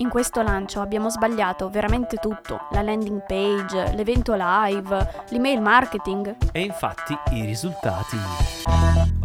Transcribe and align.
In 0.00 0.10
questo 0.10 0.42
lancio 0.42 0.80
abbiamo 0.80 1.10
sbagliato 1.10 1.68
veramente 1.70 2.18
tutto, 2.18 2.68
la 2.70 2.82
landing 2.82 3.24
page, 3.26 3.96
l'evento 3.96 4.36
live, 4.38 5.24
l'email 5.30 5.60
marketing. 5.60 6.36
E 6.52 6.60
infatti 6.60 7.18
i 7.32 7.44
risultati... 7.44 8.16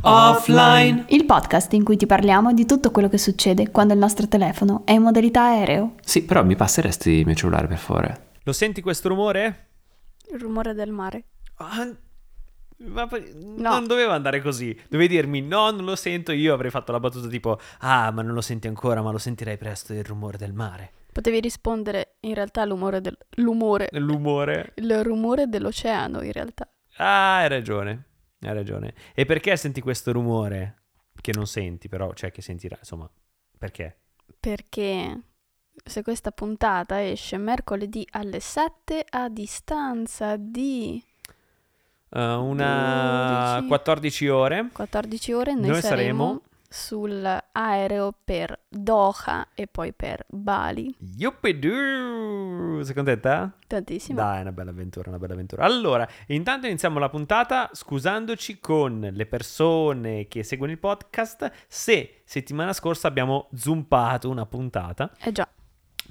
Offline. 0.02 1.06
Il 1.10 1.26
podcast 1.26 1.72
in 1.74 1.84
cui 1.84 1.96
ti 1.96 2.08
parliamo 2.08 2.54
di 2.54 2.66
tutto 2.66 2.90
quello 2.90 3.08
che 3.08 3.20
succede 3.20 3.70
quando 3.70 3.94
il 3.94 4.00
nostro 4.00 4.28
telefono 4.28 4.82
è 4.84 4.94
in 4.94 5.04
modalità 5.04 5.44
aereo. 5.44 5.94
Sì, 6.02 6.24
però 6.24 6.44
mi 6.44 6.56
passeresti 6.56 7.12
il 7.12 7.26
mio 7.28 7.36
cellulare 7.36 7.68
per 7.68 7.78
favore. 7.78 8.32
Lo 8.42 8.52
senti 8.52 8.82
questo 8.82 9.10
rumore? 9.10 9.68
Il 10.34 10.40
rumore 10.40 10.74
del 10.74 10.90
mare. 10.90 11.26
Ah, 11.58 11.88
ma 12.78 13.08
poi- 13.08 13.32
non 13.36 13.88
doveva 13.88 14.14
andare 14.14 14.42
così. 14.42 14.78
Dovevi 14.90 15.16
dirmi 15.16 15.42
no, 15.42 15.72
non 15.72 15.86
lo 15.86 15.96
sento. 15.96 16.32
Io 16.32 16.54
avrei 16.54 16.72
fatto 16.72 16.92
la 16.92 17.00
battuta 17.00 17.28
tipo 17.28 17.60
ah, 17.80 18.12
ma 18.12 18.22
non 18.22 18.34
lo 18.34 18.42
senti 18.42 18.68
ancora, 18.68 19.02
ma 19.02 19.12
lo 19.12 19.18
sentirai 19.18 19.58
presto 19.58 19.94
il 19.94 20.04
rumore 20.04 20.38
del 20.38 20.54
mare. 20.54 20.92
Potevi 21.12 21.40
rispondere 21.40 22.16
in 22.22 22.34
realtà 22.34 22.66
l'umore 22.66 23.00
del... 23.00 23.18
l'umore. 23.36 23.90
L'umore. 23.92 24.72
Il 24.76 25.04
rumore 25.04 25.48
dell'oceano 25.48 26.22
in 26.24 26.32
realtà. 26.32 26.68
Ah, 26.98 27.38
hai 27.38 27.48
ragione. 27.48 28.06
Hai 28.40 28.54
ragione. 28.54 28.94
E 29.14 29.26
perché 29.26 29.56
senti 29.56 29.80
questo 29.80 30.12
rumore? 30.12 30.82
Che 31.22 31.32
non 31.36 31.46
senti, 31.46 31.88
però, 31.88 32.14
cioè 32.14 32.32
che 32.32 32.42
sentirà, 32.42 32.76
insomma. 32.80 33.10
Perché? 33.58 34.00
Perché 34.40 35.22
se 35.86 36.02
questa 36.02 36.32
puntata 36.32 37.04
esce 37.04 37.38
mercoledì 37.38 38.06
alle 38.12 38.40
7 38.40 39.06
a 39.10 39.30
distanza 39.30 40.36
di 40.38 41.02
Uh, 42.14 42.20
una 42.44 43.54
12. 43.56 43.68
14 43.68 44.28
ore. 44.28 44.70
14 44.72 45.34
ore 45.34 45.54
noi, 45.56 45.70
Noi 45.70 45.82
saremo, 45.82 46.24
saremo- 46.26 46.42
sull'aereo 46.70 48.14
per 48.24 48.60
Doha 48.70 49.48
e 49.56 49.68
poi 49.68 49.94
per 49.94 50.24
Bali. 50.30 50.94
Yuppidoo! 51.18 52.84
Sei 52.84 52.94
contenta? 52.94 53.52
Tantissimo. 53.68 54.20
Dai, 54.20 54.40
è 54.40 54.42
una 54.42 54.52
bella 54.52 54.70
avventura, 54.72 55.10
una 55.10 55.18
bella 55.20 55.34
avventura. 55.34 55.64
Allora, 55.64 56.08
intanto 56.28 56.68
iniziamo 56.68 57.00
la 57.00 57.10
puntata 57.10 57.70
scusandoci 57.74 58.60
con 58.60 59.10
le 59.12 59.26
persone 59.26 60.28
che 60.28 60.44
seguono 60.44 60.72
il 60.72 60.80
podcast 60.80 61.52
se 61.68 62.22
settimana 62.26 62.74
scorsa 62.74 63.08
abbiamo 63.08 63.50
zoompato 63.56 64.30
una 64.30 64.46
puntata, 64.46 65.10
Eh 65.22 65.32
già, 65.32 65.48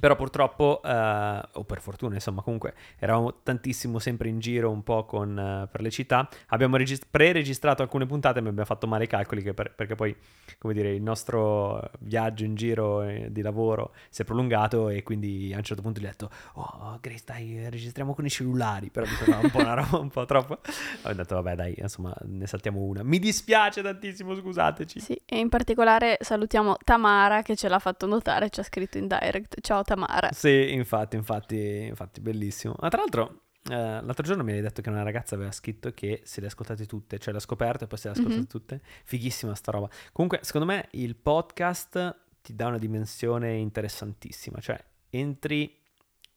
però 0.02 0.16
purtroppo, 0.16 0.82
eh, 0.82 1.40
o 1.52 1.62
per 1.62 1.80
fortuna, 1.80 2.14
insomma, 2.16 2.42
comunque 2.42 2.74
eravamo 2.98 3.34
tantissimo 3.44 4.00
sempre 4.00 4.28
in 4.28 4.40
giro 4.40 4.68
un 4.68 4.82
po' 4.82 5.04
con, 5.04 5.38
eh, 5.38 5.68
per 5.70 5.80
le 5.80 5.90
città. 5.90 6.28
Abbiamo 6.48 6.76
regis- 6.76 7.06
pre-registrato 7.08 7.82
alcune 7.82 8.04
puntate, 8.04 8.40
ma 8.40 8.48
abbiamo 8.48 8.66
fatto 8.66 8.88
male 8.88 9.04
i 9.04 9.06
calcoli 9.06 9.44
per- 9.54 9.72
perché 9.72 9.94
poi, 9.94 10.12
come 10.58 10.74
dire, 10.74 10.92
il 10.92 11.02
nostro 11.02 11.88
viaggio 12.00 12.42
in 12.42 12.56
giro 12.56 13.02
eh, 13.02 13.28
di 13.30 13.42
lavoro 13.42 13.92
si 14.08 14.22
è 14.22 14.24
prolungato 14.24 14.88
e 14.88 15.04
quindi 15.04 15.52
a 15.54 15.58
un 15.58 15.62
certo 15.62 15.82
punto 15.82 16.00
gli 16.00 16.04
ho 16.06 16.08
detto, 16.08 16.30
oh 16.54 16.98
Grace, 17.00 17.22
dai, 17.24 17.70
registriamo 17.70 18.12
con 18.12 18.24
i 18.24 18.28
cellulari, 18.30 18.90
però 18.90 19.06
mi 19.06 19.12
sembrava 19.14 19.42
un 19.44 19.50
po' 19.52 19.58
una 19.60 19.74
roba 19.74 19.98
un 19.98 20.08
po' 20.08 20.24
troppo. 20.24 20.58
Ho 21.04 21.12
detto, 21.12 21.36
vabbè, 21.36 21.54
dai, 21.54 21.74
insomma, 21.78 22.12
ne 22.22 22.48
saltiamo 22.48 22.80
una. 22.80 23.04
Mi 23.04 23.20
dispiace 23.20 23.82
tantissimo, 23.82 24.34
scusateci. 24.34 24.98
sì. 24.98 25.20
E 25.24 25.38
in 25.38 25.48
particolare 25.48 26.18
salutiamo 26.20 26.76
Tamara 26.82 27.42
che 27.42 27.54
ce 27.54 27.68
l'ha 27.68 27.78
fatto 27.78 28.06
notare, 28.08 28.50
ci 28.50 28.58
ha 28.58 28.64
scritto 28.64 28.98
in 28.98 29.06
direct. 29.06 29.60
Ciao 29.60 29.82
Tamara. 29.84 29.90
Sì, 30.32 30.72
infatti, 30.72 31.16
infatti, 31.16 31.84
infatti, 31.88 32.20
bellissimo. 32.20 32.74
Ma 32.80 32.88
tra 32.88 33.00
l'altro, 33.00 33.42
eh, 33.70 33.74
l'altro 33.74 34.22
giorno 34.24 34.42
mi 34.44 34.52
hai 34.52 34.60
detto 34.60 34.82
che 34.82 34.88
una 34.88 35.02
ragazza 35.02 35.34
aveva 35.34 35.52
scritto 35.52 35.92
che 35.92 36.22
se 36.24 36.40
le 36.40 36.46
ascoltate 36.48 36.86
tutte, 36.86 37.18
cioè 37.18 37.32
le 37.32 37.38
ha 37.38 37.42
scoperte 37.42 37.84
e 37.84 37.86
poi 37.86 37.98
se 37.98 38.08
le 38.08 38.14
ascoltate 38.14 38.38
Mhm. 38.40 38.46
tutte. 38.46 38.80
Fighissima 39.04 39.54
sta 39.54 39.70
roba. 39.70 39.88
Comunque, 40.12 40.40
secondo 40.42 40.66
me 40.66 40.88
il 40.92 41.16
podcast 41.16 42.16
ti 42.42 42.54
dà 42.54 42.66
una 42.66 42.78
dimensione 42.78 43.54
interessantissima, 43.56 44.58
cioè 44.60 44.82
entri 45.10 45.78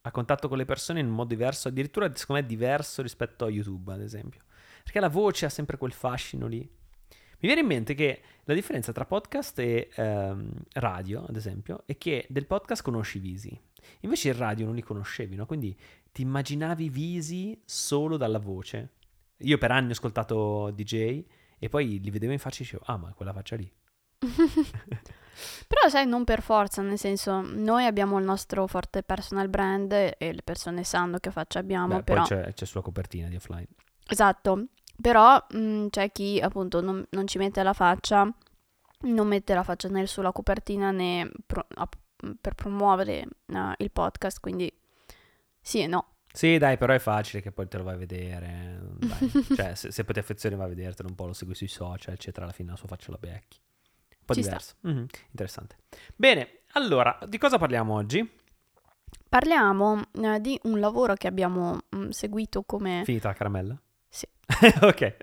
a 0.01 0.11
contatto 0.11 0.47
con 0.47 0.57
le 0.57 0.65
persone 0.65 0.99
in 0.99 1.07
un 1.07 1.13
modo 1.13 1.29
diverso, 1.29 1.67
addirittura 1.67 2.11
secondo 2.15 2.41
me 2.41 2.47
diverso 2.47 3.01
rispetto 3.01 3.45
a 3.45 3.49
YouTube, 3.49 3.91
ad 3.91 4.01
esempio. 4.01 4.41
Perché 4.83 4.99
la 4.99 5.09
voce 5.09 5.45
ha 5.47 5.49
sempre 5.49 5.77
quel 5.77 5.93
fascino 5.93 6.45
lì. 6.45 6.69
Mi 7.39 7.47
viene 7.47 7.61
in 7.61 7.67
mente 7.67 7.93
che 7.93 8.21
la 8.43 8.53
differenza 8.53 8.91
tra 8.91 9.05
podcast 9.05 9.59
e 9.59 9.89
ehm, 9.95 10.49
radio, 10.73 11.25
ad 11.27 11.35
esempio, 11.35 11.83
è 11.85 11.97
che 11.97 12.25
del 12.29 12.45
podcast 12.45 12.81
conosci 12.81 13.17
i 13.17 13.21
visi. 13.21 13.61
Invece 14.01 14.29
il 14.29 14.35
radio 14.35 14.65
non 14.65 14.75
li 14.75 14.81
conoscevi, 14.81 15.35
no? 15.35 15.45
Quindi 15.45 15.77
ti 16.11 16.21
immaginavi 16.21 16.85
i 16.85 16.89
visi 16.89 17.61
solo 17.65 18.17
dalla 18.17 18.39
voce. 18.39 18.93
Io 19.39 19.57
per 19.57 19.71
anni 19.71 19.89
ho 19.89 19.91
ascoltato 19.91 20.71
DJ 20.71 21.23
e 21.59 21.69
poi 21.69 21.99
li 21.99 22.09
vedevo 22.09 22.31
in 22.31 22.39
faccia 22.39 22.59
e 22.59 22.63
dicevo, 22.63 22.83
ah, 22.85 22.97
ma 22.97 23.13
quella 23.13 23.33
faccia 23.33 23.55
lì. 23.55 23.71
Però 25.67 25.89
sai, 25.89 26.07
non 26.07 26.23
per 26.23 26.41
forza, 26.41 26.81
nel 26.81 26.97
senso, 26.97 27.41
noi 27.41 27.85
abbiamo 27.85 28.17
il 28.17 28.23
nostro 28.23 28.67
forte 28.67 29.03
personal 29.03 29.49
brand 29.49 29.91
e 29.91 30.15
le 30.17 30.41
persone 30.43 30.83
sanno 30.83 31.17
che 31.17 31.31
faccia 31.31 31.59
abbiamo, 31.59 31.97
Beh, 31.97 32.03
però... 32.03 32.25
Poi 32.25 32.37
c'è, 32.37 32.53
c'è 32.53 32.65
sulla 32.65 32.83
copertina 32.83 33.27
di 33.27 33.35
offline. 33.35 33.67
Esatto, 34.07 34.67
però 35.01 35.43
mh, 35.49 35.87
c'è 35.87 36.11
chi 36.11 36.39
appunto 36.39 36.81
non, 36.81 37.05
non 37.11 37.27
ci 37.27 37.37
mette 37.37 37.63
la 37.63 37.73
faccia, 37.73 38.31
non 39.01 39.27
mette 39.27 39.53
la 39.53 39.63
faccia 39.63 39.87
né 39.89 40.05
sulla 40.07 40.31
copertina 40.31 40.91
né 40.91 41.29
pro- 41.45 41.67
app- 41.75 41.93
per 42.41 42.55
promuovere 42.55 43.27
eh, 43.47 43.73
il 43.77 43.91
podcast, 43.91 44.39
quindi 44.39 44.71
sì 45.61 45.81
e 45.81 45.87
no. 45.87 46.09
Sì, 46.31 46.57
dai, 46.57 46.77
però 46.77 46.93
è 46.93 46.99
facile 46.99 47.41
che 47.41 47.51
poi 47.51 47.67
te 47.67 47.77
lo 47.77 47.83
vai 47.83 47.93
a 47.95 47.97
vedere. 47.97 48.79
Dai. 48.97 49.31
cioè, 49.55 49.75
se, 49.75 49.91
se 49.91 50.03
poi 50.03 50.13
ti 50.13 50.19
affezioni 50.19 50.55
vai 50.55 50.65
a 50.65 50.69
vedertelo 50.69 51.07
un 51.07 51.15
po', 51.15 51.27
lo 51.27 51.33
segui 51.33 51.55
sui 51.55 51.69
social, 51.69 52.13
eccetera, 52.13 52.45
alla 52.45 52.53
fine 52.53 52.71
la 52.71 52.75
sua 52.75 52.89
faccia 52.89 53.11
la 53.11 53.17
becchi. 53.17 53.57
Un 54.09 54.25
po' 54.25 54.33
Ci 54.33 54.41
diverso. 54.41 54.75
Mhm, 54.81 55.05
Interessante. 55.29 55.77
Bene, 56.15 56.63
allora, 56.73 57.17
di 57.25 57.37
cosa 57.37 57.57
parliamo 57.57 57.93
oggi? 57.93 58.29
Parliamo 59.29 60.01
eh, 60.11 60.41
di 60.41 60.59
un 60.63 60.79
lavoro 60.79 61.13
che 61.13 61.27
abbiamo 61.27 61.79
mh, 61.89 62.09
seguito 62.09 62.63
come... 62.63 63.03
Finita 63.05 63.29
la 63.29 63.33
caramella? 63.33 63.81
Sì. 64.15 64.25
ok. 64.81 65.15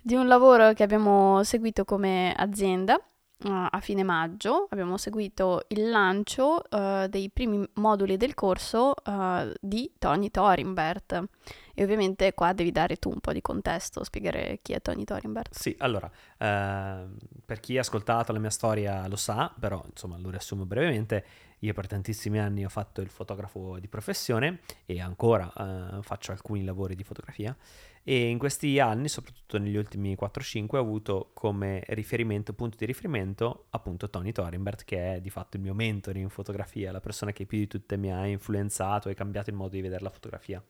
di 0.00 0.14
un 0.14 0.26
lavoro 0.26 0.72
che 0.72 0.82
abbiamo 0.82 1.44
seguito 1.44 1.84
come 1.84 2.32
azienda 2.34 2.96
eh, 2.96 3.68
a 3.70 3.80
fine 3.80 4.02
maggio. 4.04 4.68
Abbiamo 4.70 4.96
seguito 4.96 5.64
il 5.68 5.90
lancio 5.90 6.64
eh, 6.70 7.08
dei 7.10 7.28
primi 7.30 7.62
moduli 7.74 8.16
del 8.16 8.32
corso 8.32 8.94
eh, 9.04 9.52
di 9.60 9.92
Tony 9.98 10.30
Thorimbert. 10.30 11.24
E 11.74 11.82
ovviamente 11.82 12.32
qua 12.32 12.54
devi 12.54 12.72
dare 12.72 12.96
tu 12.96 13.10
un 13.10 13.20
po' 13.20 13.32
di 13.32 13.42
contesto, 13.42 14.02
spiegare 14.02 14.60
chi 14.62 14.72
è 14.72 14.80
Tony 14.80 15.04
Thorimbert. 15.04 15.54
Sì, 15.54 15.76
allora, 15.78 16.10
ehm, 16.38 17.16
per 17.44 17.60
chi 17.60 17.76
ha 17.76 17.80
ascoltato 17.80 18.32
la 18.32 18.38
mia 18.38 18.50
storia 18.50 19.06
lo 19.08 19.16
sa, 19.16 19.52
però 19.60 19.84
insomma 19.88 20.16
lo 20.16 20.30
riassumo 20.30 20.64
brevemente. 20.64 21.24
Io 21.60 21.72
per 21.74 21.86
tantissimi 21.86 22.38
anni 22.38 22.64
ho 22.64 22.68
fatto 22.68 23.00
il 23.00 23.08
fotografo 23.08 23.78
di 23.78 23.88
professione 23.88 24.60
e 24.86 25.00
ancora 25.00 25.52
eh, 25.52 26.02
faccio 26.02 26.32
alcuni 26.32 26.64
lavori 26.64 26.94
di 26.94 27.02
fotografia 27.02 27.56
e 28.08 28.30
in 28.30 28.38
questi 28.38 28.78
anni, 28.78 29.06
soprattutto 29.06 29.58
negli 29.58 29.76
ultimi 29.76 30.16
4-5, 30.18 30.76
ho 30.76 30.78
avuto 30.78 31.30
come 31.34 31.82
riferimento, 31.88 32.54
punto 32.54 32.78
di 32.78 32.86
riferimento, 32.86 33.66
appunto 33.68 34.08
Tony 34.08 34.32
Thorimbert, 34.32 34.84
che 34.84 35.16
è 35.16 35.20
di 35.20 35.28
fatto 35.28 35.58
il 35.58 35.62
mio 35.62 35.74
mentore 35.74 36.18
in 36.18 36.30
fotografia, 36.30 36.90
la 36.90 37.02
persona 37.02 37.32
che 37.32 37.44
più 37.44 37.58
di 37.58 37.66
tutte 37.66 37.98
mi 37.98 38.10
ha 38.10 38.24
influenzato 38.24 39.10
e 39.10 39.14
cambiato 39.14 39.50
il 39.50 39.56
modo 39.56 39.72
di 39.72 39.82
vedere 39.82 40.02
la 40.02 40.08
fotografia. 40.08 40.64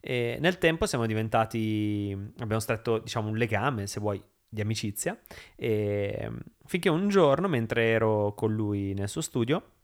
E 0.00 0.38
nel 0.40 0.58
tempo 0.58 0.86
siamo 0.86 1.06
diventati, 1.06 2.10
abbiamo 2.38 2.58
stretto 2.60 2.98
diciamo 2.98 3.28
un 3.28 3.36
legame, 3.36 3.86
se 3.86 4.00
vuoi, 4.00 4.20
di 4.48 4.60
amicizia, 4.60 5.16
e 5.54 6.28
finché 6.64 6.88
un 6.88 7.08
giorno, 7.08 7.46
mentre 7.46 7.90
ero 7.90 8.34
con 8.34 8.52
lui 8.52 8.92
nel 8.92 9.08
suo 9.08 9.20
studio, 9.20 9.75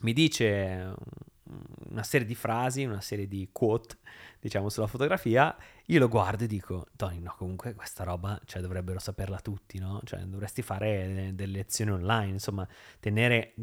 mi 0.00 0.12
dice 0.12 0.94
una 1.90 2.02
serie 2.02 2.26
di 2.26 2.34
frasi, 2.34 2.84
una 2.84 3.00
serie 3.00 3.28
di 3.28 3.48
quote, 3.52 3.98
diciamo, 4.40 4.68
sulla 4.68 4.86
fotografia, 4.86 5.54
io 5.86 5.98
lo 5.98 6.08
guardo 6.08 6.44
e 6.44 6.46
dico, 6.46 6.86
Tony, 6.96 7.18
no, 7.18 7.34
comunque 7.36 7.74
questa 7.74 8.04
roba, 8.04 8.40
cioè, 8.44 8.62
dovrebbero 8.62 8.98
saperla 8.98 9.38
tutti, 9.40 9.78
no? 9.78 10.00
Cioè, 10.04 10.20
dovresti 10.20 10.62
fare 10.62 11.32
delle 11.34 11.52
lezioni 11.52 11.90
online, 11.90 12.32
insomma, 12.32 12.66
tenere 13.00 13.54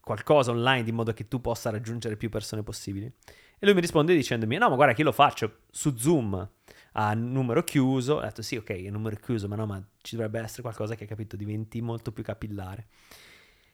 qualcosa 0.00 0.50
online 0.50 0.82
di 0.82 0.92
modo 0.92 1.12
che 1.12 1.28
tu 1.28 1.40
possa 1.40 1.70
raggiungere 1.70 2.16
più 2.16 2.28
persone 2.28 2.62
possibili. 2.62 3.06
E 3.06 3.66
lui 3.66 3.74
mi 3.74 3.80
risponde 3.80 4.14
dicendomi, 4.14 4.56
no, 4.58 4.68
ma 4.68 4.74
guarda 4.76 4.92
che 4.92 5.00
io 5.00 5.06
lo 5.06 5.12
faccio 5.12 5.60
su 5.70 5.96
Zoom 5.96 6.48
a 6.92 7.14
numero 7.14 7.64
chiuso. 7.64 8.16
Ho 8.16 8.20
detto, 8.20 8.42
sì, 8.42 8.56
ok, 8.56 8.70
è 8.70 8.90
numero 8.90 9.16
chiuso, 9.16 9.48
ma 9.48 9.56
no, 9.56 9.66
ma 9.66 9.82
ci 10.02 10.14
dovrebbe 10.14 10.40
essere 10.40 10.62
qualcosa 10.62 10.94
che, 10.94 11.06
capito, 11.06 11.36
diventi 11.36 11.80
molto 11.80 12.12
più 12.12 12.22
capillare. 12.22 12.86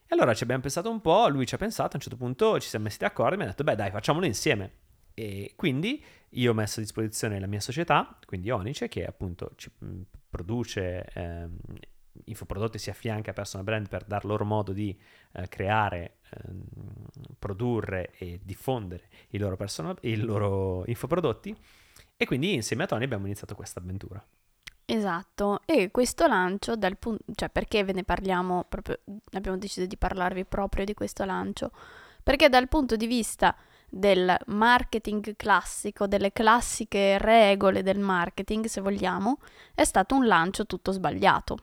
E 0.06 0.14
allora 0.14 0.34
ci 0.34 0.42
abbiamo 0.42 0.60
pensato 0.60 0.90
un 0.90 1.00
po', 1.00 1.28
lui 1.28 1.46
ci 1.46 1.54
ha 1.54 1.58
pensato, 1.58 1.92
a 1.92 1.94
un 1.94 2.00
certo 2.00 2.16
punto 2.16 2.60
ci 2.60 2.68
siamo 2.68 2.84
messi 2.84 2.98
d'accordo 2.98 3.34
e 3.34 3.36
mi 3.38 3.44
ha 3.44 3.46
detto, 3.46 3.64
beh 3.64 3.74
dai, 3.74 3.90
facciamolo 3.90 4.26
insieme. 4.26 4.82
E 5.14 5.52
quindi 5.56 6.02
io 6.30 6.50
ho 6.50 6.54
messo 6.54 6.80
a 6.80 6.82
disposizione 6.82 7.38
la 7.40 7.46
mia 7.46 7.60
società, 7.60 8.18
quindi 8.26 8.50
Onice, 8.50 8.88
che 8.88 9.06
appunto 9.06 9.52
ci 9.56 9.70
produce 10.28 11.04
ehm, 11.14 11.56
infoprodotti, 12.24 12.78
si 12.78 12.90
affianca 12.90 13.30
a 13.30 13.34
personal 13.34 13.64
brand 13.64 13.88
per 13.88 14.04
dar 14.04 14.24
loro 14.24 14.44
modo 14.44 14.72
di 14.72 14.96
eh, 15.32 15.48
creare, 15.48 16.18
ehm, 16.30 16.64
produrre 17.38 18.10
e 18.18 18.40
diffondere 18.42 19.08
i 19.30 19.38
loro, 19.38 19.56
personal, 19.56 19.96
i 20.02 20.16
loro 20.16 20.84
infoprodotti. 20.86 21.56
E 22.16 22.26
quindi 22.26 22.54
insieme 22.54 22.84
a 22.84 22.86
Tony 22.86 23.04
abbiamo 23.04 23.26
iniziato 23.26 23.54
questa 23.54 23.80
avventura. 23.80 24.24
Esatto, 24.86 25.60
e 25.64 25.90
questo 25.90 26.26
lancio, 26.26 26.76
dal 26.76 26.98
punto, 26.98 27.24
cioè 27.34 27.48
perché 27.48 27.84
ve 27.84 27.92
ne 27.92 28.04
parliamo 28.04 28.64
proprio, 28.68 28.98
abbiamo 29.32 29.56
deciso 29.56 29.86
di 29.86 29.96
parlarvi 29.96 30.44
proprio 30.44 30.84
di 30.84 30.94
questo 30.94 31.24
lancio, 31.24 31.70
Perché 32.24 32.48
dal 32.48 32.68
punto 32.68 32.96
di 32.96 33.06
vista 33.06 33.54
del 33.86 34.34
marketing 34.46 35.36
classico, 35.36 36.06
delle 36.06 36.32
classiche 36.32 37.18
regole 37.18 37.82
del 37.82 37.98
marketing, 37.98 38.64
se 38.64 38.80
vogliamo, 38.80 39.38
è 39.74 39.84
stato 39.84 40.16
un 40.16 40.26
lancio 40.26 40.64
tutto 40.64 40.90
sbagliato. 40.90 41.58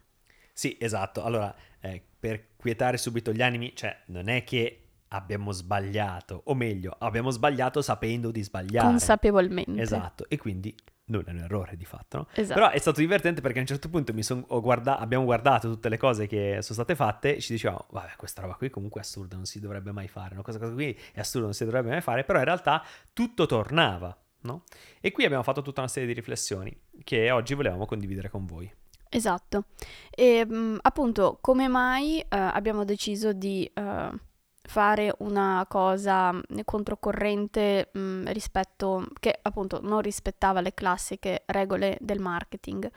Sì, 0.54 0.78
esatto. 0.80 1.24
Allora, 1.24 1.54
eh, 1.80 2.02
per 2.20 2.56
quietare 2.56 2.98
subito 2.98 3.34
gli 3.34 3.42
animi, 3.42 3.76
cioè 3.76 4.04
non 4.08 4.30
è 4.30 4.44
che 4.44 4.84
abbiamo 5.08 5.52
sbagliato, 5.52 6.44
o 6.46 6.54
meglio, 6.54 6.96
abbiamo 7.00 7.32
sbagliato 7.32 7.82
sapendo 7.82 8.30
di 8.30 8.44
sbagliare. 8.44 8.88
Consapevolmente. 8.88 9.82
Esatto, 9.82 10.30
e 10.30 10.38
quindi 10.38 10.74
non 11.06 11.24
è 11.26 11.32
un 11.32 11.38
errore 11.40 11.76
di 11.76 11.86
fatto, 11.86 12.18
no? 12.18 12.28
Esatto. 12.34 12.60
Però 12.60 12.72
è 12.72 12.78
stato 12.78 13.00
divertente 13.00 13.42
perché 13.42 13.58
a 13.58 13.62
un 13.62 13.68
certo 13.68 13.90
punto 13.90 14.14
son, 14.22 14.46
guarda- 14.48 14.98
abbiamo 15.00 15.26
guardato 15.26 15.70
tutte 15.70 15.90
le 15.90 15.98
cose 15.98 16.28
che 16.28 16.60
sono 16.62 16.76
state 16.76 16.96
fatte 16.96 17.36
e 17.36 17.42
ci 17.42 17.54
dicevamo, 17.54 17.88
vabbè, 17.90 18.14
questa 18.18 18.42
roba 18.42 18.56
qui 18.56 18.70
comunque 18.70 19.02
è 19.02 19.04
assurda, 19.04 19.36
non 19.36 19.46
si 19.46 19.60
dovrebbe 19.60 19.92
mai 19.92 20.08
fare, 20.08 20.36
no? 20.36 20.42
questa 20.42 20.62
cosa 20.62 20.74
qui 20.74 20.98
è 21.14 21.20
assurda, 21.20 21.46
non 21.48 21.56
si 21.56 21.66
dovrebbe 21.66 21.90
mai 21.90 22.02
fare, 22.02 22.24
però 22.24 22.40
in 22.40 22.46
realtà 22.46 22.84
tutto 23.14 23.46
tornava, 23.46 24.16
no? 24.42 24.64
E 25.00 25.12
qui 25.12 25.26
abbiamo 25.26 25.44
fatto 25.44 25.62
tutta 25.62 25.82
una 25.82 25.90
serie 25.90 26.08
di 26.08 26.14
riflessioni 26.14 26.76
che 27.04 27.32
oggi 27.32 27.54
volevamo 27.54 27.86
condividere 27.86 28.30
con 28.30 28.46
voi. 28.46 28.72
Esatto. 29.10 29.66
E 30.10 30.46
mh, 30.46 30.80
appunto, 30.82 31.40
come 31.42 31.68
mai 31.68 32.20
eh, 32.20 32.26
abbiamo 32.30 32.86
deciso 32.86 33.34
di... 33.34 33.70
Eh 33.74 34.30
fare 34.72 35.14
una 35.18 35.66
cosa 35.68 36.34
controcorrente 36.64 37.90
mh, 37.92 38.32
rispetto 38.32 39.06
che 39.20 39.38
appunto 39.42 39.82
non 39.84 40.00
rispettava 40.00 40.62
le 40.62 40.74
classiche 40.74 41.44
regole 41.48 41.98
del 42.00 42.20
marketing. 42.20 42.90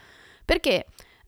Perché 0.45 0.87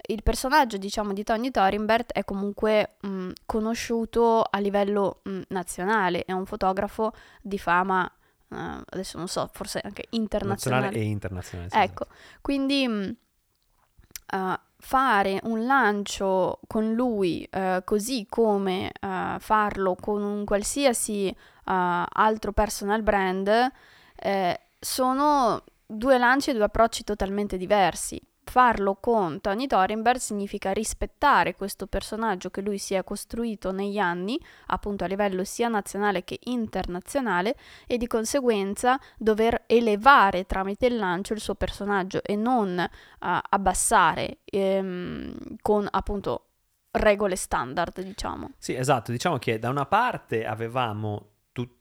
il 0.09 0.23
personaggio, 0.23 0.77
diciamo, 0.77 1.13
di 1.13 1.25
Tony 1.25 1.51
Thorimbert 1.51 2.13
è 2.13 2.23
comunque 2.23 2.95
mh, 3.01 3.31
conosciuto 3.45 4.43
a 4.43 4.59
livello 4.61 5.21
mh, 5.25 5.41
nazionale, 5.49 6.25
è 6.25 6.31
un 6.31 6.47
fotografo 6.47 7.13
di 7.43 7.59
fama 7.59 8.09
Uh, 8.49 8.81
adesso 8.91 9.19
non 9.19 9.27
so, 9.27 9.51
forse 9.53 9.81
anche 9.83 10.05
internazionale. 10.11 10.85
Nazionale 10.85 11.09
e 11.09 11.11
internazionale. 11.11 11.69
Sì, 11.69 11.79
ecco, 11.79 12.05
esatto. 12.05 12.21
quindi 12.41 12.87
uh, 12.87 14.55
fare 14.78 15.40
un 15.44 15.64
lancio 15.64 16.61
con 16.67 16.93
lui 16.93 17.49
uh, 17.52 17.82
così 17.84 18.26
come 18.28 18.93
uh, 19.00 19.38
farlo 19.38 19.96
con 19.99 20.23
un 20.23 20.44
qualsiasi 20.44 21.28
uh, 21.28 21.34
altro 21.64 22.52
personal 22.52 23.02
brand 23.02 23.70
eh, 24.19 24.61
sono 24.78 25.62
due 25.84 26.19
lanci 26.19 26.50
e 26.50 26.55
due 26.55 26.64
approcci 26.64 27.05
totalmente 27.05 27.56
diversi 27.56 28.20
farlo 28.49 28.95
con 28.95 29.41
Tony 29.41 29.67
Thorenberg 29.67 30.19
significa 30.19 30.73
rispettare 30.73 31.55
questo 31.55 31.87
personaggio 31.87 32.49
che 32.49 32.61
lui 32.61 32.79
si 32.79 32.95
è 32.95 33.05
costruito 33.05 33.73
negli 33.73 33.99
anni, 33.99 34.41
appunto 34.67 35.05
a 35.05 35.07
livello 35.07 35.45
sia 35.45 35.69
nazionale 35.69 36.25
che 36.25 36.39
internazionale, 36.45 37.57
e 37.87 37.99
di 37.99 38.07
conseguenza 38.07 38.99
dover 39.19 39.65
elevare 39.67 40.47
tramite 40.47 40.87
il 40.87 40.97
lancio 40.97 41.33
il 41.33 41.41
suo 41.41 41.55
personaggio 41.55 42.23
e 42.23 42.37
non 42.37 42.79
uh, 42.79 43.27
abbassare 43.51 44.39
ehm, 44.45 45.57
con 45.61 45.87
appunto 45.91 46.47
regole 46.93 47.37
standard, 47.37 48.01
diciamo. 48.01 48.53
Sì, 48.59 48.75
esatto, 48.75 49.13
diciamo 49.13 49.39
che 49.39 49.59
da 49.59 49.69
una 49.69 49.87
parte 49.87 50.47
avevamo 50.47 51.36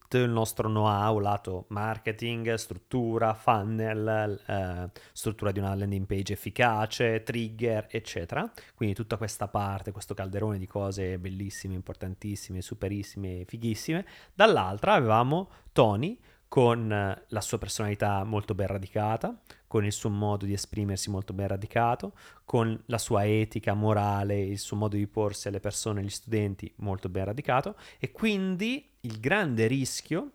tutto 0.08 0.22
il 0.22 0.30
nostro 0.30 0.68
know-how 0.68 1.18
lato 1.18 1.64
marketing, 1.68 2.54
struttura, 2.54 3.34
funnel, 3.34 4.40
eh, 4.46 4.90
struttura 5.12 5.50
di 5.50 5.58
una 5.58 5.74
landing 5.74 6.06
page 6.06 6.32
efficace, 6.32 7.22
trigger, 7.22 7.88
eccetera. 7.90 8.50
Quindi 8.74 8.94
tutta 8.94 9.16
questa 9.16 9.48
parte, 9.48 9.90
questo 9.90 10.14
calderone 10.14 10.58
di 10.58 10.66
cose 10.66 11.18
bellissime, 11.18 11.74
importantissime, 11.74 12.62
superissime, 12.62 13.44
fighissime. 13.46 14.06
Dall'altra 14.32 14.94
avevamo 14.94 15.50
Tony 15.72 16.18
con 16.48 16.88
la 17.26 17.40
sua 17.40 17.58
personalità 17.58 18.22
molto 18.22 18.54
ben 18.54 18.68
radicata, 18.68 19.36
con 19.66 19.84
il 19.84 19.92
suo 19.92 20.10
modo 20.10 20.44
di 20.46 20.52
esprimersi 20.52 21.10
molto 21.10 21.32
ben 21.32 21.48
radicato, 21.48 22.12
con 22.44 22.80
la 22.86 22.98
sua 22.98 23.26
etica 23.26 23.74
morale, 23.74 24.40
il 24.40 24.58
suo 24.58 24.76
modo 24.76 24.94
di 24.94 25.06
porsi 25.08 25.48
alle 25.48 25.58
persone, 25.58 26.00
agli 26.00 26.08
studenti 26.08 26.72
molto 26.76 27.08
ben 27.08 27.24
radicato 27.24 27.76
e 27.98 28.12
quindi 28.12 28.95
il 29.06 29.20
grande 29.20 29.66
rischio 29.66 30.32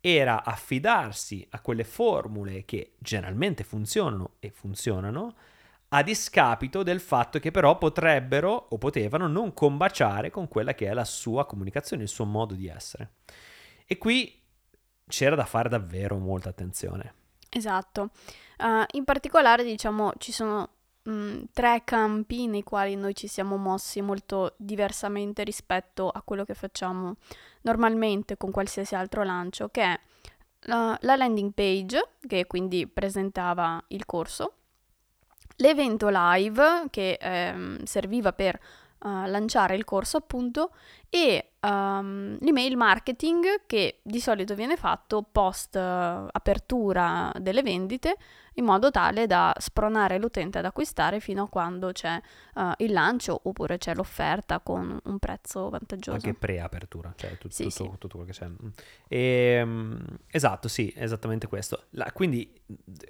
era 0.00 0.44
affidarsi 0.44 1.46
a 1.50 1.60
quelle 1.60 1.84
formule 1.84 2.64
che 2.64 2.92
generalmente 2.98 3.64
funzionano 3.64 4.34
e 4.38 4.50
funzionano 4.50 5.34
a 5.88 6.02
discapito 6.02 6.82
del 6.82 7.00
fatto 7.00 7.38
che 7.40 7.50
però 7.50 7.76
potrebbero 7.76 8.66
o 8.70 8.78
potevano 8.78 9.26
non 9.26 9.52
combaciare 9.52 10.30
con 10.30 10.46
quella 10.46 10.74
che 10.74 10.86
è 10.86 10.94
la 10.94 11.04
sua 11.04 11.46
comunicazione, 11.46 12.04
il 12.04 12.08
suo 12.08 12.24
modo 12.24 12.54
di 12.54 12.68
essere. 12.68 13.14
E 13.84 13.98
qui 13.98 14.40
c'era 15.08 15.34
da 15.34 15.44
fare 15.44 15.68
davvero 15.68 16.16
molta 16.16 16.48
attenzione. 16.48 17.14
Esatto. 17.48 18.10
Uh, 18.58 18.84
in 18.92 19.04
particolare, 19.04 19.64
diciamo, 19.64 20.12
ci 20.18 20.30
sono 20.30 20.76
mh, 21.02 21.10
mm, 21.12 21.42
tre 21.52 21.82
campi 21.84 22.46
nei 22.46 22.62
quali 22.62 22.96
noi 22.96 23.14
ci 23.14 23.26
siamo 23.26 23.56
mossi 23.56 24.00
molto 24.00 24.54
diversamente 24.56 25.44
rispetto 25.44 26.08
a 26.08 26.22
quello 26.22 26.44
che 26.44 26.54
facciamo 26.54 27.16
normalmente 27.62 28.36
con 28.36 28.50
qualsiasi 28.50 28.94
altro 28.94 29.22
lancio, 29.22 29.68
che 29.68 29.82
è 29.82 30.00
la, 30.64 30.96
la 31.02 31.16
landing 31.16 31.52
page, 31.52 32.10
che 32.26 32.46
quindi 32.46 32.86
presentava 32.86 33.82
il 33.88 34.04
corso, 34.06 34.54
l'evento 35.56 36.08
live, 36.10 36.86
che 36.90 37.18
ehm, 37.20 37.84
serviva 37.84 38.32
per 38.32 38.58
uh, 39.00 39.26
lanciare 39.26 39.76
il 39.76 39.84
corso 39.84 40.18
appunto 40.18 40.72
e 41.08 41.49
um, 41.60 42.36
l'email 42.40 42.76
marketing 42.76 43.62
che 43.66 44.00
di 44.02 44.20
solito 44.20 44.54
viene 44.54 44.76
fatto 44.76 45.26
post 45.30 45.74
uh, 45.74 46.28
apertura 46.30 47.32
delle 47.38 47.62
vendite 47.62 48.16
in 48.54 48.64
modo 48.64 48.90
tale 48.90 49.26
da 49.26 49.54
spronare 49.58 50.18
l'utente 50.18 50.58
ad 50.58 50.64
acquistare 50.64 51.20
fino 51.20 51.44
a 51.44 51.48
quando 51.48 51.92
c'è 51.92 52.20
uh, 52.54 52.72
il 52.78 52.92
lancio 52.92 53.40
oppure 53.44 53.78
c'è 53.78 53.94
l'offerta 53.94 54.60
con 54.60 54.98
un 55.02 55.18
prezzo 55.18 55.68
vantaggioso. 55.70 56.16
Anche 56.16 56.34
pre-apertura, 56.34 57.12
cioè 57.16 57.38
tutto, 57.38 57.54
sì, 57.54 57.64
tutto, 57.64 57.84
sì. 57.84 57.90
tutto, 57.98 58.18
quello 58.18 58.24
che 58.26 58.32
c'è. 58.32 58.48
E, 59.08 59.62
um, 59.62 60.04
esatto, 60.26 60.68
sì, 60.68 60.92
esattamente 60.96 61.46
questo. 61.46 61.84
La, 61.90 62.10
quindi 62.12 62.52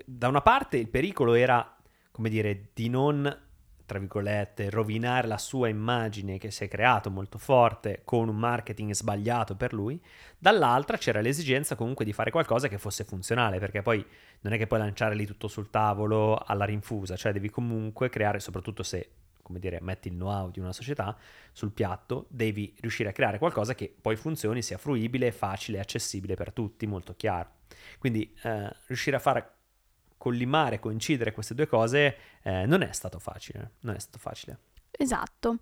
da 0.05 0.29
una 0.29 0.43
parte 0.43 0.77
il 0.77 0.89
pericolo 0.89 1.35
era, 1.35 1.77
come 2.11 2.29
dire, 2.29 2.71
di 2.75 2.89
non 2.89 3.49
tra 3.91 3.99
virgolette, 3.99 4.71
rovinare 4.71 5.27
la 5.27 5.37
sua 5.37 5.67
immagine 5.67 6.39
che 6.39 6.53
si 6.53 6.63
è 6.63 6.69
creato 6.69 7.11
molto 7.11 7.39
forte 7.39 8.03
con 8.05 8.29
un 8.29 8.37
marketing 8.37 8.93
sbagliato 8.93 9.57
per 9.57 9.73
lui, 9.73 10.01
dall'altra 10.39 10.97
c'era 10.97 11.21
l'esigenza 11.21 11.75
comunque 11.75 12.05
di 12.05 12.13
fare 12.13 12.31
qualcosa 12.31 12.69
che 12.69 12.79
fosse 12.79 13.03
funzionale, 13.03 13.59
perché 13.59 13.83
poi 13.83 14.07
non 14.43 14.53
è 14.53 14.59
che 14.59 14.69
puoi 14.69 14.79
lanciare 14.79 15.17
lì 15.17 15.27
tutto 15.27 15.49
sul 15.49 15.71
tavolo 15.71 16.37
alla 16.37 16.67
rinfusa, 16.67 17.17
cioè 17.17 17.33
devi 17.33 17.51
comunque 17.51 18.09
creare, 18.11 18.39
soprattutto 18.39 18.85
se 18.85 19.11
come 19.43 19.59
dire, 19.59 19.81
metti 19.81 20.07
il 20.07 20.15
know-how 20.15 20.53
di 20.53 20.61
una 20.61 20.73
società 20.73 21.17
sul 21.51 21.73
piatto, 21.73 22.27
devi 22.29 22.73
riuscire 22.79 23.09
a 23.09 23.13
creare 23.13 23.39
qualcosa 23.39 23.75
che 23.75 23.93
poi 24.01 24.15
funzioni, 24.15 24.63
sia 24.63 24.79
fruibile, 24.79 25.33
facile, 25.33 25.81
accessibile 25.81 26.37
per 26.37 26.53
tutti, 26.53 26.87
molto 26.87 27.17
chiaro. 27.17 27.55
Quindi 27.99 28.33
eh, 28.45 28.73
riuscire 28.87 29.17
a 29.17 29.19
fare 29.19 29.55
collimare, 30.21 30.81
coincidere 30.81 31.33
queste 31.33 31.55
due 31.55 31.67
cose 31.67 32.17
eh, 32.43 32.67
non 32.67 32.83
è 32.83 32.93
stato 32.93 33.19
facile, 33.19 33.71
non 33.81 33.95
è 33.95 33.99
stato 33.99 34.19
facile. 34.19 34.59
Esatto. 34.91 35.57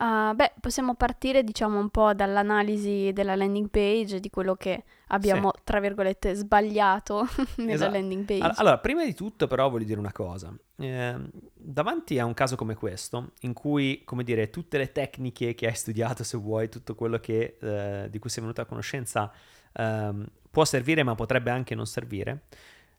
Uh, 0.00 0.34
beh, 0.34 0.54
possiamo 0.60 0.96
partire 0.96 1.44
diciamo 1.44 1.78
un 1.78 1.90
po' 1.90 2.12
dall'analisi 2.12 3.12
della 3.12 3.36
landing 3.36 3.68
page, 3.68 4.18
di 4.18 4.30
quello 4.30 4.56
che 4.56 4.82
abbiamo, 5.08 5.52
sì. 5.54 5.60
tra 5.62 5.78
virgolette, 5.78 6.34
sbagliato 6.34 7.24
nella 7.58 7.74
esatto. 7.74 7.92
landing 7.92 8.24
page. 8.24 8.54
Allora, 8.56 8.78
prima 8.78 9.04
di 9.04 9.14
tutto 9.14 9.46
però 9.46 9.70
voglio 9.70 9.84
dire 9.84 10.00
una 10.00 10.10
cosa. 10.10 10.52
Eh, 10.76 11.14
davanti 11.54 12.18
a 12.18 12.24
un 12.24 12.34
caso 12.34 12.56
come 12.56 12.74
questo, 12.74 13.32
in 13.42 13.52
cui, 13.52 14.02
come 14.04 14.24
dire, 14.24 14.50
tutte 14.50 14.76
le 14.76 14.90
tecniche 14.90 15.54
che 15.54 15.68
hai 15.68 15.74
studiato, 15.76 16.24
se 16.24 16.36
vuoi, 16.36 16.68
tutto 16.68 16.96
quello 16.96 17.20
che, 17.20 17.58
eh, 17.60 18.08
di 18.10 18.18
cui 18.18 18.28
sei 18.28 18.42
venuto 18.42 18.60
a 18.60 18.64
conoscenza, 18.64 19.30
ehm, 19.72 20.26
può 20.50 20.64
servire 20.64 21.04
ma 21.04 21.14
potrebbe 21.14 21.50
anche 21.50 21.76
non 21.76 21.86
servire, 21.86 22.46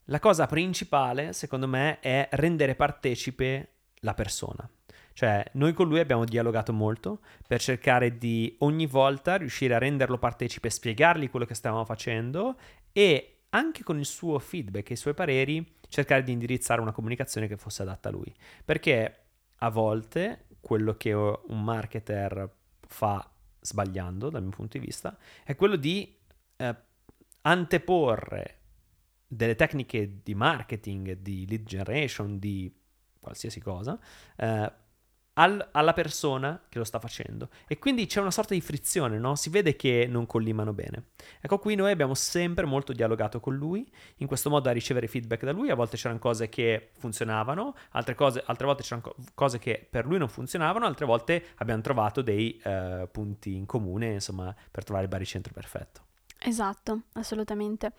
la 0.06 0.20
cosa 0.20 0.46
principale, 0.46 1.34
secondo 1.34 1.68
me, 1.68 2.00
è 2.00 2.28
rendere 2.32 2.76
partecipe 2.76 3.70
la 4.02 4.14
persona. 4.14 4.70
Cioè, 5.14 5.44
noi 5.54 5.74
con 5.74 5.88
lui 5.88 6.00
abbiamo 6.00 6.26
dialogato 6.26 6.74
molto 6.74 7.20
per 7.48 7.60
cercare 7.60 8.18
di 8.18 8.56
ogni 8.60 8.88
volta 8.88 9.36
riuscire 9.36 9.76
a 9.76 9.78
renderlo 9.78 10.18
partecipe, 10.18 10.70
spiegargli 10.70 11.30
quello 11.30 11.46
che 11.46 11.54
stavamo 11.54 11.86
facendo 11.86 12.58
e 12.92 13.42
anche 13.50 13.84
con 13.84 14.00
il 14.00 14.06
suo 14.06 14.40
feedback 14.40 14.90
e 14.90 14.94
i 14.94 14.98
suoi 14.98 15.14
pareri 15.14 15.76
cercare 15.90 16.24
di 16.24 16.32
indirizzare 16.32 16.82
una 16.82 16.94
comunicazione 16.94 17.48
che 17.48 17.58
fosse 17.58 17.82
adatta 17.82 18.10
a 18.10 18.12
lui. 18.12 18.34
Perché 18.64 19.26
a 19.58 19.70
volte 19.70 20.46
quello 20.62 20.96
che 20.96 21.14
un 21.14 21.64
marketer 21.64 22.50
fa 22.88 23.30
sbagliando, 23.60 24.30
dal 24.30 24.42
mio 24.42 24.52
punto 24.52 24.78
di 24.78 24.86
vista, 24.86 25.18
è 25.44 25.56
quello 25.56 25.76
di 25.76 26.18
eh, 26.56 26.76
anteporre 27.42 28.61
delle 29.34 29.56
tecniche 29.56 30.20
di 30.24 30.36
marketing, 30.36 31.14
di 31.14 31.48
lead 31.48 31.64
generation, 31.64 32.38
di 32.38 32.70
qualsiasi 33.18 33.62
cosa, 33.62 33.98
eh, 34.36 34.74
al- 35.36 35.70
alla 35.72 35.94
persona 35.94 36.66
che 36.68 36.78
lo 36.80 36.84
sta 36.84 37.00
facendo. 37.00 37.50
E 37.66 37.80
quindi 37.80 38.08
c'è 38.08 38.20
una 38.20 38.30
sorta 38.32 38.54
di 38.54 38.60
frizione, 38.60 39.18
no? 39.18 39.36
Si 39.36 39.50
vede 39.50 39.78
che 39.78 40.06
non 40.10 40.26
collimano 40.26 40.74
bene. 40.74 41.12
Ecco, 41.40 41.60
qui 41.60 41.76
noi 41.76 41.92
abbiamo 41.92 42.14
sempre 42.14 42.66
molto 42.66 42.92
dialogato 42.92 43.40
con 43.40 43.56
lui, 43.56 43.90
in 44.18 44.28
questo 44.28 44.50
modo 44.50 44.68
a 44.68 44.74
ricevere 44.74 45.08
feedback 45.08 45.46
da 45.46 45.54
lui. 45.54 45.70
A 45.70 45.76
volte 45.76 45.96
c'erano 45.96 46.20
cose 46.20 46.50
che 46.50 46.92
funzionavano, 46.98 47.74
altre, 47.92 48.16
cose, 48.16 48.44
altre 48.46 48.66
volte 48.66 48.84
c'erano 48.84 49.02
co- 49.04 49.16
cose 49.34 49.60
che 49.60 49.88
per 49.90 50.06
lui 50.06 50.18
non 50.18 50.28
funzionavano, 50.28 50.86
altre 50.86 51.06
volte 51.06 51.46
abbiamo 51.56 51.82
trovato 51.82 52.22
dei 52.22 52.60
eh, 52.66 53.08
punti 53.10 53.56
in 53.56 53.66
comune, 53.66 54.12
insomma, 54.12 54.54
per 54.70 54.84
trovare 54.84 55.06
il 55.06 55.12
baricentro 55.12 55.54
perfetto. 55.54 56.10
Esatto, 56.44 57.02
assolutamente. 57.14 57.92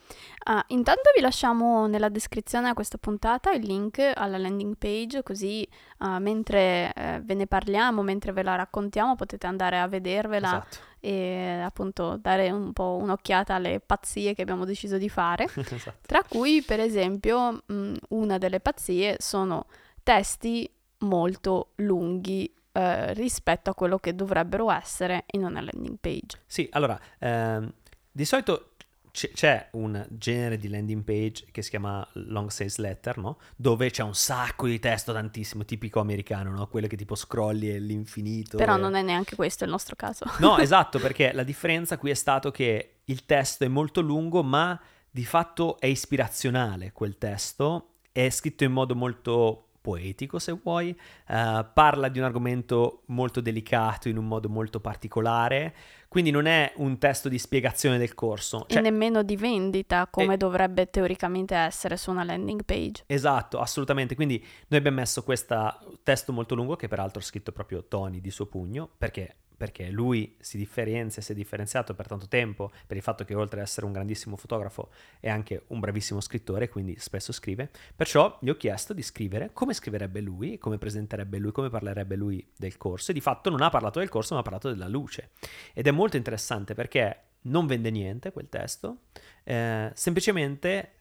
Ah, 0.45 0.65
intanto 0.69 1.11
vi 1.15 1.23
lasciamo 1.23 1.87
nella 1.87 2.09
descrizione 2.09 2.69
a 2.69 2.75
questa 2.75 2.99
puntata 2.99 3.53
il 3.53 3.65
link 3.65 3.99
alla 4.15 4.37
landing 4.37 4.77
page, 4.77 5.23
così 5.23 5.67
ah, 5.99 6.19
mentre 6.19 6.93
eh, 6.93 7.21
ve 7.23 7.35
ne 7.35 7.47
parliamo, 7.47 8.03
mentre 8.03 8.33
ve 8.33 8.43
la 8.43 8.57
raccontiamo, 8.57 9.15
potete 9.15 9.47
andare 9.47 9.79
a 9.79 9.87
vedervela 9.87 10.49
Esatto. 10.49 10.77
e 10.99 11.61
appunto 11.63 12.17
dare 12.17 12.51
un 12.51 12.73
po' 12.73 12.99
un'occhiata 13.01 13.55
alle 13.55 13.79
pazzie 13.79 14.35
che 14.35 14.43
abbiamo 14.43 14.65
deciso 14.65 14.99
di 14.99 15.09
fare. 15.09 15.47
esatto. 15.55 15.99
Tra 16.05 16.23
cui, 16.29 16.63
per 16.63 16.81
esempio, 16.81 17.63
mh, 17.65 17.95
una 18.09 18.39
delle 18.39 18.59
pazzie 18.59 19.17
sono 19.21 19.67
testi 20.03 20.69
molto 20.99 21.71
lunghi 21.77 22.53
eh, 22.73 23.13
rispetto 23.15 23.71
a 23.71 23.75
quello 23.75 23.99
che 23.99 24.15
dovrebbero 24.17 24.71
essere 24.73 25.25
in 25.33 25.45
una 25.45 25.61
landing 25.61 25.99
page. 26.01 26.41
Sì, 26.47 26.67
allora, 26.73 26.99
ehm, 27.19 27.73
di 28.13 28.25
solito 28.25 28.73
c'è 29.13 29.69
un 29.73 30.07
genere 30.11 30.57
di 30.57 30.69
landing 30.69 31.03
page 31.03 31.45
che 31.53 31.61
si 31.61 31.69
chiama 31.69 32.07
long 32.13 32.49
sales 32.49 32.79
letter, 32.79 33.19
no? 33.19 33.39
Dove 33.57 33.91
c'è 33.91 34.03
un 34.03 34.15
sacco 34.15 34.67
di 34.67 34.79
testo, 34.79 35.13
tantissimo, 35.13 35.67
tipico 35.67 36.01
americano, 36.01 36.51
no? 36.51 36.67
Quello 36.67 36.87
che 36.87 36.97
tipo 36.97 37.15
scrolli 37.15 37.75
all'infinito. 37.75 38.57
Però 38.57 38.77
e- 38.77 38.79
non 38.79 38.95
è 38.95 39.03
neanche 39.03 39.37
questo 39.37 39.65
il 39.65 39.71
nostro 39.71 39.97
caso. 39.97 40.25
No, 40.39 40.57
esatto, 40.59 40.99
perché 40.99 41.33
la 41.33 41.43
differenza 41.43 41.99
qui 41.99 42.11
è 42.11 42.15
stato 42.15 42.51
che 42.51 43.01
il 43.05 43.27
testo 43.27 43.65
è 43.65 43.69
molto 43.69 44.01
lungo, 44.01 44.43
ma 44.43 44.81
di 45.11 45.25
fatto 45.27 45.79
è 45.79 45.87
ispirazionale 45.87 46.93
quel 46.93 47.19
testo, 47.19 47.97
è 48.11 48.31
scritto 48.31 48.65
in 48.65 48.73
modo 48.73 48.95
molto 48.95 49.72
poetico, 49.83 50.39
se 50.39 50.53
vuoi, 50.53 50.97
eh, 51.29 51.67
parla 51.75 52.09
di 52.09 52.19
un 52.19 52.25
argomento 52.25 53.03
molto 53.07 53.41
delicato 53.43 54.09
in 54.09 54.17
un 54.17 54.27
modo 54.27 54.49
molto 54.49 54.81
particolare, 54.81 55.75
quindi 56.09 56.31
non 56.31 56.47
è 56.47 56.73
un 56.77 56.99
testo 56.99 57.29
di 57.29 57.39
spiegazione 57.39 57.99
del 57.99 58.15
corso. 58.15 58.67
e 58.69 58.73
Cioè, 58.75 58.83
nemmeno 58.83 59.23
di 59.23 59.37
vendita 59.37 60.07
come 60.11 60.35
E- 60.35 60.37
dovrebbe 60.37 60.89
teoricamente 60.89 61.55
essere 61.55 61.97
su 61.97 62.11
una 62.11 62.23
landing 62.25 62.65
page. 62.65 63.03
Esatto, 63.07 63.59
assolutamente. 63.59 64.15
Quindi 64.15 64.39
noi 64.69 64.79
abbiamo 64.79 64.99
messo 64.99 65.23
questo 65.25 65.99
testo 66.03 66.33
molto 66.33 66.55
lungo 66.55 66.77
che 66.77 66.89
peraltro 66.89 67.21
ha 67.21 67.25
scritto 67.25 67.51
proprio 67.53 67.85
Tony 67.85 68.21
di 68.21 68.31
suo 68.31 68.47
pugno, 68.47 68.89
perché, 68.97 69.35
perché 69.57 69.91
lui 69.91 70.37
si 70.41 70.57
differenzia, 70.57 71.23
si 71.23 71.33
è 71.33 71.35
differenziato 71.35 71.95
per 71.95 72.07
tanto 72.07 72.29
tempo 72.29 72.71
per 72.87 72.97
il 72.97 73.03
fatto 73.03 73.25
che 73.25 73.35
oltre 73.35 73.61
ad 73.61 73.67
essere 73.67 73.87
un 73.87 73.93
grandissimo 73.93 74.37
fotografo 74.37 74.91
è 75.21 75.29
anche 75.29 75.65
un 75.69 75.81
bravissimo 75.81 76.21
scrittore, 76.21 76.69
quindi 76.69 76.99
spesso 76.99 77.33
scrive. 77.33 77.71
Perciò 77.95 78.39
gli 78.41 78.49
ho 78.49 78.57
chiesto 78.57 78.93
di 78.93 79.03
scrivere 79.03 79.51
come 79.53 79.75
scriverebbe 79.75 80.21
lui, 80.21 80.59
come 80.59 80.79
presenterebbe 80.79 81.39
lui, 81.39 81.53
come 81.53 81.71
parlerebbe 81.71 82.17
lui 82.17 82.47
del 82.57 82.77
corso 82.77 83.11
e 83.11 83.15
di 83.15 83.21
fatto 83.21 83.51
non 83.51 83.63
ha 83.63 83.71
parlato 83.71 83.99
del 83.99 84.09
corso 84.09 84.35
ma 84.35 84.41
ha 84.41 84.43
parlato 84.43 84.69
della 84.69 84.89
luce. 84.89 85.31
Ed 85.73 85.87
è 85.87 85.91
molto 85.91 86.17
interessante 86.17 86.75
perché 86.75 87.31
non 87.43 87.67
vende 87.67 87.91
niente 87.91 88.33
quel 88.33 88.49
testo, 88.49 89.03
eh, 89.45 89.91
semplicemente 89.95 90.93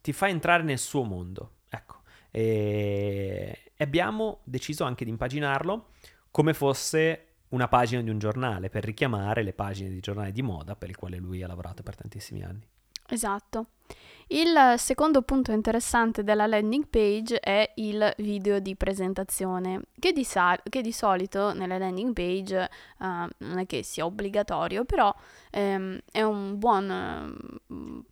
ti 0.00 0.12
fa 0.12 0.28
entrare 0.28 0.62
nel 0.62 0.78
suo 0.78 1.02
mondo. 1.02 1.58
Ecco. 1.68 2.02
E 2.30 3.72
abbiamo 3.78 4.40
deciso 4.44 4.84
anche 4.84 5.04
di 5.04 5.10
impaginarlo 5.10 5.90
come 6.30 6.54
fosse 6.54 7.29
una 7.50 7.68
pagina 7.68 8.02
di 8.02 8.10
un 8.10 8.18
giornale, 8.18 8.68
per 8.68 8.84
richiamare 8.84 9.42
le 9.42 9.52
pagine 9.52 9.88
di 9.88 10.00
giornali 10.00 10.32
di 10.32 10.42
moda 10.42 10.76
per 10.76 10.88
il 10.88 10.96
quale 10.96 11.16
lui 11.18 11.42
ha 11.42 11.46
lavorato 11.46 11.82
per 11.82 11.96
tantissimi 11.96 12.42
anni. 12.42 12.66
Esatto. 13.08 13.66
Il 14.28 14.74
secondo 14.76 15.22
punto 15.22 15.50
interessante 15.50 16.22
della 16.22 16.46
landing 16.46 16.86
page 16.88 17.40
è 17.40 17.72
il 17.76 18.14
video 18.18 18.60
di 18.60 18.76
presentazione, 18.76 19.82
che 19.98 20.12
di, 20.12 20.22
sa- 20.22 20.60
che 20.62 20.82
di 20.82 20.92
solito 20.92 21.52
nelle 21.52 21.78
landing 21.78 22.12
page 22.12 22.62
eh, 22.62 22.68
non 22.98 23.58
è 23.58 23.66
che 23.66 23.82
sia 23.82 24.04
obbligatorio, 24.04 24.84
però 24.84 25.12
ehm, 25.50 25.98
è 26.12 26.22
un 26.22 26.60
buon, 26.60 26.88
ehm, 26.88 28.04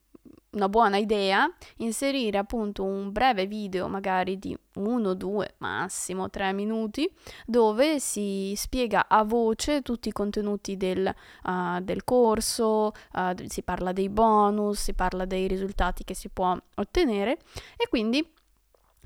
una 0.51 0.69
buona 0.69 0.97
idea 0.97 1.51
inserire 1.77 2.39
appunto 2.39 2.85
un 2.85 3.13
breve 3.13 3.47
video, 3.47 3.89
magari 3.89 4.39
di 4.39 4.57
uno, 4.75 5.15
due, 5.15 5.55
massimo 5.59 6.31
tre 6.31 6.53
minuti, 6.53 7.11
dove 7.47 8.01
si 8.01 8.55
spiega 8.57 9.09
a 9.09 9.25
voce 9.25 9.83
tutti 9.83 10.09
i 10.09 10.13
contenuti 10.13 10.77
del, 10.77 11.13
ah, 11.43 11.81
del 11.83 12.05
corso, 12.05 12.93
d- 13.13 13.47
si 13.47 13.63
parla 13.63 13.93
dei 13.93 14.09
bonus, 14.09 14.81
si 14.81 14.95
parla 14.95 15.25
dei 15.25 15.47
risultati 15.49 16.05
che 16.05 16.15
si 16.15 16.29
può 16.29 16.57
ottenere 16.77 17.39
e 17.77 17.89
quindi 17.89 18.27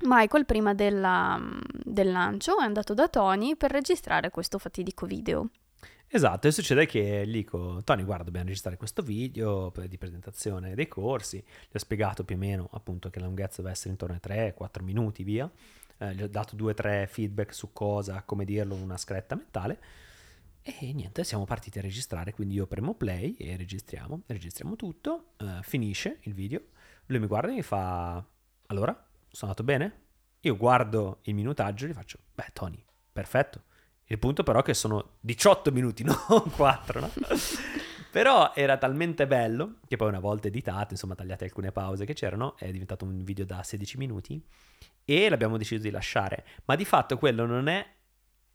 Michael 0.05 0.45
prima 0.45 0.73
della- 0.73 1.39
del 1.83 2.11
lancio 2.11 2.57
è 2.57 2.63
andato 2.63 2.93
da 2.93 3.07
Tony 3.07 3.55
per 3.55 3.71
registrare 3.71 4.29
questo 4.29 4.57
fatidico 4.57 5.05
video. 5.05 5.49
Esatto, 6.15 6.47
e 6.47 6.51
succede 6.51 6.85
che 6.85 7.23
gli 7.25 7.31
dico, 7.31 7.81
Tony, 7.83 8.03
guarda, 8.03 8.25
dobbiamo 8.25 8.45
registrare 8.45 8.77
questo 8.77 9.01
video 9.01 9.73
di 9.87 9.97
presentazione 9.97 10.75
dei 10.75 10.87
corsi. 10.87 11.37
Gli 11.37 11.73
ho 11.75 11.79
spiegato 11.79 12.23
più 12.23 12.35
o 12.35 12.37
meno 12.37 12.69
appunto 12.73 13.09
che 13.09 13.19
la 13.19 13.25
lunghezza 13.25 13.63
deve 13.63 13.73
essere 13.73 13.89
intorno 13.89 14.13
ai 14.13 14.53
3-4 14.55 14.83
minuti, 14.83 15.23
via. 15.23 15.49
Eh, 15.97 16.13
gli 16.13 16.21
ho 16.21 16.27
dato 16.27 16.55
due 16.55 16.69
o 16.69 16.73
tre 16.75 17.07
feedback 17.07 17.51
su 17.51 17.73
cosa, 17.73 18.21
come 18.21 18.45
dirlo, 18.45 18.75
una 18.75 18.95
scretta 18.95 19.33
mentale. 19.33 19.79
E 20.61 20.93
niente, 20.93 21.23
siamo 21.23 21.45
partiti 21.45 21.79
a 21.79 21.81
registrare, 21.81 22.31
quindi 22.31 22.53
io 22.53 22.67
premo 22.67 22.93
play 22.93 23.33
e 23.33 23.57
registriamo, 23.57 24.21
registriamo 24.27 24.75
tutto, 24.75 25.33
eh, 25.37 25.61
finisce 25.63 26.19
il 26.21 26.35
video, 26.35 26.61
lui 27.07 27.21
mi 27.21 27.25
guarda 27.25 27.49
e 27.49 27.55
mi 27.55 27.63
fa, 27.63 28.23
allora, 28.67 28.91
sono 29.29 29.49
andato 29.49 29.63
bene? 29.63 30.01
Io 30.41 30.55
guardo 30.57 31.21
il 31.23 31.33
minutaggio 31.33 31.85
e 31.85 31.87
gli 31.87 31.93
faccio, 31.93 32.19
beh 32.35 32.51
Tony, 32.53 32.85
perfetto. 33.11 33.63
Il 34.13 34.19
punto 34.19 34.43
però 34.43 34.59
è 34.59 34.63
che 34.63 34.75
sono 34.75 35.13
18 35.21 35.71
minuti, 35.71 36.03
non 36.05 36.15
4, 36.55 36.99
no? 36.99 37.09
però 38.11 38.51
era 38.53 38.77
talmente 38.77 39.25
bello 39.25 39.77
che 39.87 39.95
poi 39.95 40.09
una 40.09 40.19
volta 40.19 40.49
editato, 40.49 40.89
insomma 40.91 41.15
tagliate 41.15 41.45
alcune 41.45 41.71
pause 41.71 42.05
che 42.05 42.13
c'erano, 42.13 42.55
è 42.57 42.69
diventato 42.69 43.05
un 43.05 43.23
video 43.23 43.43
da 43.43 43.63
16 43.63 43.97
minuti 43.97 44.39
e 45.03 45.29
l'abbiamo 45.29 45.57
deciso 45.57 45.81
di 45.81 45.89
lasciare. 45.89 46.45
Ma 46.65 46.75
di 46.75 46.85
fatto 46.85 47.17
quello 47.17 47.47
non 47.47 47.67
è 47.67 47.83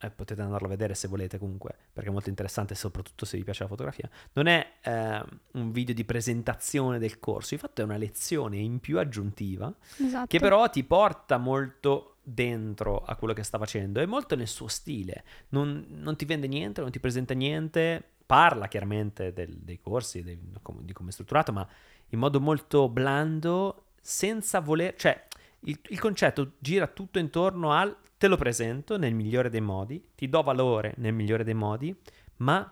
eh, 0.01 0.11
potete 0.11 0.43
andarlo 0.43 0.69
a 0.69 0.71
vedere 0.71 0.95
se 0.95 1.09
volete 1.09 1.39
comunque, 1.39 1.75
perché 1.93 2.09
è 2.09 2.13
molto 2.13 2.29
interessante, 2.29 2.77
soprattutto 2.77 3.25
se 3.25 3.37
vi 3.37 3.43
piace 3.43 3.65
la 3.65 3.69
fotografia. 3.69 4.09
Non 4.35 4.47
è 4.47 4.75
eh, 4.81 5.25
un 5.55 5.73
video 5.73 5.93
di 5.93 6.05
presentazione 6.05 7.01
del 7.01 7.19
corso, 7.19 7.57
di 7.57 7.61
fatto 7.61 7.81
è 7.81 7.85
una 7.85 7.97
lezione 7.97 8.59
in 8.59 8.79
più 8.79 9.01
aggiuntiva, 9.01 9.75
Esatto. 9.97 10.29
che 10.29 10.39
però 10.39 10.71
ti 10.71 10.85
porta 10.85 11.37
molto 11.37 12.18
dentro 12.33 13.03
a 13.03 13.17
quello 13.17 13.33
che 13.33 13.43
sta 13.43 13.59
facendo, 13.59 14.01
è 14.01 14.07
molto 14.07 14.37
nel 14.37 14.49
suo 14.49 14.69
stile, 14.69 15.25
non, 15.51 15.87
non 15.89 16.17
ti 16.17 16.25
vende 16.25 16.47
niente, 16.47 16.81
non 16.81 16.91
ti 16.91 17.01
presenta 17.01 17.35
niente, 17.35 18.03
parla 18.27 18.69
chiaramente 18.69 19.33
del- 19.33 19.57
dei 19.59 19.81
corsi, 19.81 20.23
dei- 20.23 20.39
di 20.39 20.93
come 20.93 21.09
è 21.09 21.13
strutturato, 21.13 21.53
ma 21.53 21.67
in 22.09 22.19
modo 22.19 22.41
molto 22.41 22.89
blando, 22.89 23.93
senza 24.01 24.61
voler... 24.61 24.95
cioè 24.97 25.27
il, 25.63 25.79
il 25.89 25.99
concetto 25.99 26.53
gira 26.59 26.87
tutto 26.87 27.19
intorno 27.19 27.73
al 27.73 27.97
te 28.17 28.29
lo 28.29 28.37
presento 28.37 28.99
nel 28.99 29.15
migliore 29.15 29.49
dei 29.49 29.61
modi, 29.61 30.11
ti 30.15 30.29
do 30.29 30.43
valore 30.43 30.95
nel 30.99 31.15
migliore 31.15 31.45
dei 31.45 31.55
modi, 31.55 31.97
ma 32.39 32.71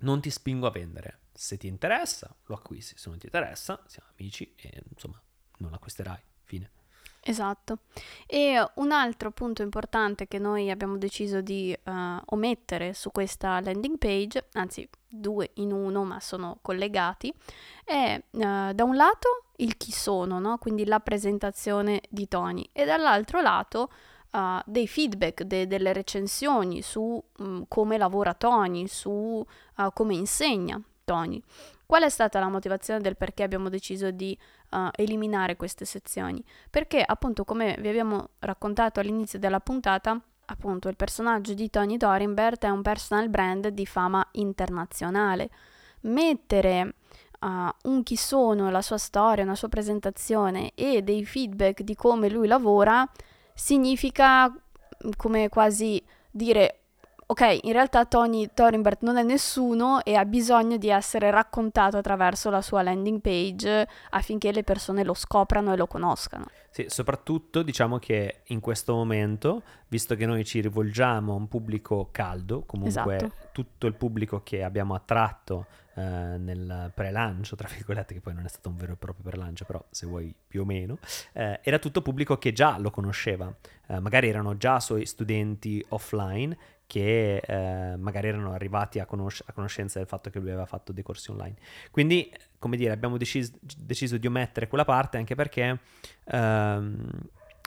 non 0.00 0.20
ti 0.20 0.30
spingo 0.30 0.66
a 0.66 0.70
vendere. 0.70 1.20
Se 1.32 1.56
ti 1.56 1.66
interessa, 1.66 2.34
lo 2.46 2.54
acquisti, 2.56 2.98
se 2.98 3.08
non 3.08 3.18
ti 3.18 3.26
interessa, 3.26 3.82
siamo 3.86 4.10
amici 4.18 4.52
e 4.56 4.82
insomma 4.90 5.20
non 5.58 5.70
l'acquisterai. 5.70 6.20
Fine. 6.42 6.70
Esatto. 7.28 7.80
E 8.26 8.58
un 8.76 8.90
altro 8.90 9.30
punto 9.32 9.60
importante 9.60 10.26
che 10.26 10.38
noi 10.38 10.70
abbiamo 10.70 10.96
deciso 10.96 11.42
di 11.42 11.72
eh, 11.72 12.20
omettere 12.24 12.94
su 12.94 13.10
questa 13.10 13.60
landing 13.60 13.98
page, 13.98 14.46
anzi 14.52 14.88
due 15.06 15.50
in 15.54 15.70
uno 15.70 16.04
ma 16.04 16.20
sono 16.20 16.58
collegati, 16.62 17.30
è 17.84 18.18
eh, 18.30 18.72
da 18.74 18.82
un 18.82 18.96
lato 18.96 19.44
il 19.56 19.76
chi 19.76 19.92
sono, 19.92 20.38
no? 20.38 20.56
quindi 20.56 20.86
la 20.86 21.00
presentazione 21.00 22.00
di 22.08 22.26
Tony, 22.28 22.66
e 22.72 22.86
dall'altro 22.86 23.42
lato 23.42 23.90
eh, 24.32 24.62
dei 24.64 24.88
feedback, 24.88 25.42
de- 25.42 25.66
delle 25.66 25.92
recensioni 25.92 26.80
su 26.80 27.22
mm, 27.42 27.62
come 27.68 27.98
lavora 27.98 28.32
Tony, 28.32 28.86
su 28.88 29.44
come 29.92 30.14
insegna 30.14 30.82
Tony. 31.08 31.42
Qual 31.86 32.02
è 32.02 32.10
stata 32.10 32.38
la 32.38 32.48
motivazione 32.48 33.00
del 33.00 33.16
perché 33.16 33.42
abbiamo 33.42 33.70
deciso 33.70 34.10
di 34.10 34.36
eh, 34.70 34.88
eliminare 34.96 35.56
queste 35.56 35.86
sezioni? 35.86 36.44
Perché 36.68 37.02
appunto 37.02 37.44
come 37.44 37.78
vi 37.80 37.88
abbiamo 37.88 38.28
raccontato 38.40 39.00
all'inizio 39.00 39.38
della 39.38 39.60
puntata, 39.60 40.20
appunto 40.44 40.90
il 40.90 40.96
personaggio 40.96 41.54
di 41.54 41.70
Tony 41.70 41.96
Dorimbert 41.96 42.66
è 42.66 42.68
un 42.68 42.82
personal 42.82 43.30
brand 43.30 43.68
di 43.68 43.86
fama 43.86 44.22
internazionale. 44.32 45.48
Mettere 46.02 46.94
uh, 47.40 47.90
un 47.90 48.02
chi 48.02 48.16
sono, 48.16 48.70
la 48.70 48.82
sua 48.82 48.98
storia, 48.98 49.44
una 49.44 49.54
sua 49.54 49.68
presentazione 49.68 50.72
e 50.74 51.00
dei 51.00 51.24
feedback 51.24 51.80
di 51.80 51.94
come 51.94 52.28
lui 52.28 52.46
lavora 52.46 53.10
significa 53.54 54.54
come 55.16 55.48
quasi 55.48 56.04
dire 56.30 56.87
ok, 57.30 57.58
in 57.62 57.72
realtà 57.72 58.06
Tony 58.06 58.48
Thorimbert 58.54 59.02
non 59.02 59.18
è 59.18 59.22
nessuno 59.22 60.02
e 60.02 60.14
ha 60.14 60.24
bisogno 60.24 60.78
di 60.78 60.88
essere 60.88 61.30
raccontato 61.30 61.98
attraverso 61.98 62.48
la 62.48 62.62
sua 62.62 62.82
landing 62.82 63.20
page 63.20 63.86
affinché 64.10 64.50
le 64.50 64.64
persone 64.64 65.04
lo 65.04 65.12
scoprano 65.12 65.74
e 65.74 65.76
lo 65.76 65.86
conoscano. 65.86 66.46
Sì, 66.70 66.86
soprattutto 66.88 67.62
diciamo 67.62 67.98
che 67.98 68.40
in 68.46 68.60
questo 68.60 68.94
momento, 68.94 69.62
visto 69.88 70.14
che 70.14 70.24
noi 70.24 70.44
ci 70.44 70.60
rivolgiamo 70.60 71.32
a 71.32 71.36
un 71.36 71.48
pubblico 71.48 72.08
caldo, 72.12 72.62
comunque 72.64 73.16
Esatto. 73.16 73.32
tutto 73.52 73.86
il 73.86 73.94
pubblico 73.94 74.42
che 74.42 74.62
abbiamo 74.62 74.94
attratto 74.94 75.66
eh, 75.96 76.00
nel 76.02 76.90
pre-lancio, 76.94 77.56
tra 77.56 77.68
virgolette, 77.68 78.14
che 78.14 78.20
poi 78.20 78.32
non 78.34 78.44
è 78.44 78.48
stato 78.48 78.70
un 78.70 78.76
vero 78.76 78.92
e 78.92 78.96
proprio 78.96 79.24
pre-lancio, 79.28 79.64
però 79.64 79.84
se 79.90 80.06
vuoi 80.06 80.34
più 80.46 80.62
o 80.62 80.64
meno, 80.64 80.98
eh, 81.32 81.60
era 81.62 81.78
tutto 81.78 82.00
pubblico 82.00 82.38
che 82.38 82.52
già 82.52 82.78
lo 82.78 82.90
conosceva, 82.90 83.52
Eh, 83.90 84.00
magari 84.00 84.28
erano 84.28 84.58
già 84.58 84.80
suoi 84.80 85.06
studenti 85.06 85.82
offline 85.88 86.54
che 86.88 87.36
eh, 87.36 87.96
magari 87.98 88.28
erano 88.28 88.52
arrivati 88.52 88.98
a, 88.98 89.04
conosc- 89.04 89.46
a 89.46 89.52
conoscenza 89.52 89.98
del 89.98 90.08
fatto 90.08 90.30
che 90.30 90.38
lui 90.38 90.48
aveva 90.48 90.64
fatto 90.64 90.90
dei 90.90 91.02
corsi 91.02 91.30
online. 91.30 91.56
Quindi, 91.90 92.32
come 92.58 92.78
dire, 92.78 92.92
abbiamo 92.92 93.18
decis- 93.18 93.54
deciso 93.76 94.16
di 94.16 94.26
omettere 94.26 94.68
quella 94.68 94.86
parte 94.86 95.18
anche 95.18 95.34
perché, 95.34 95.80
ehm, 96.24 97.10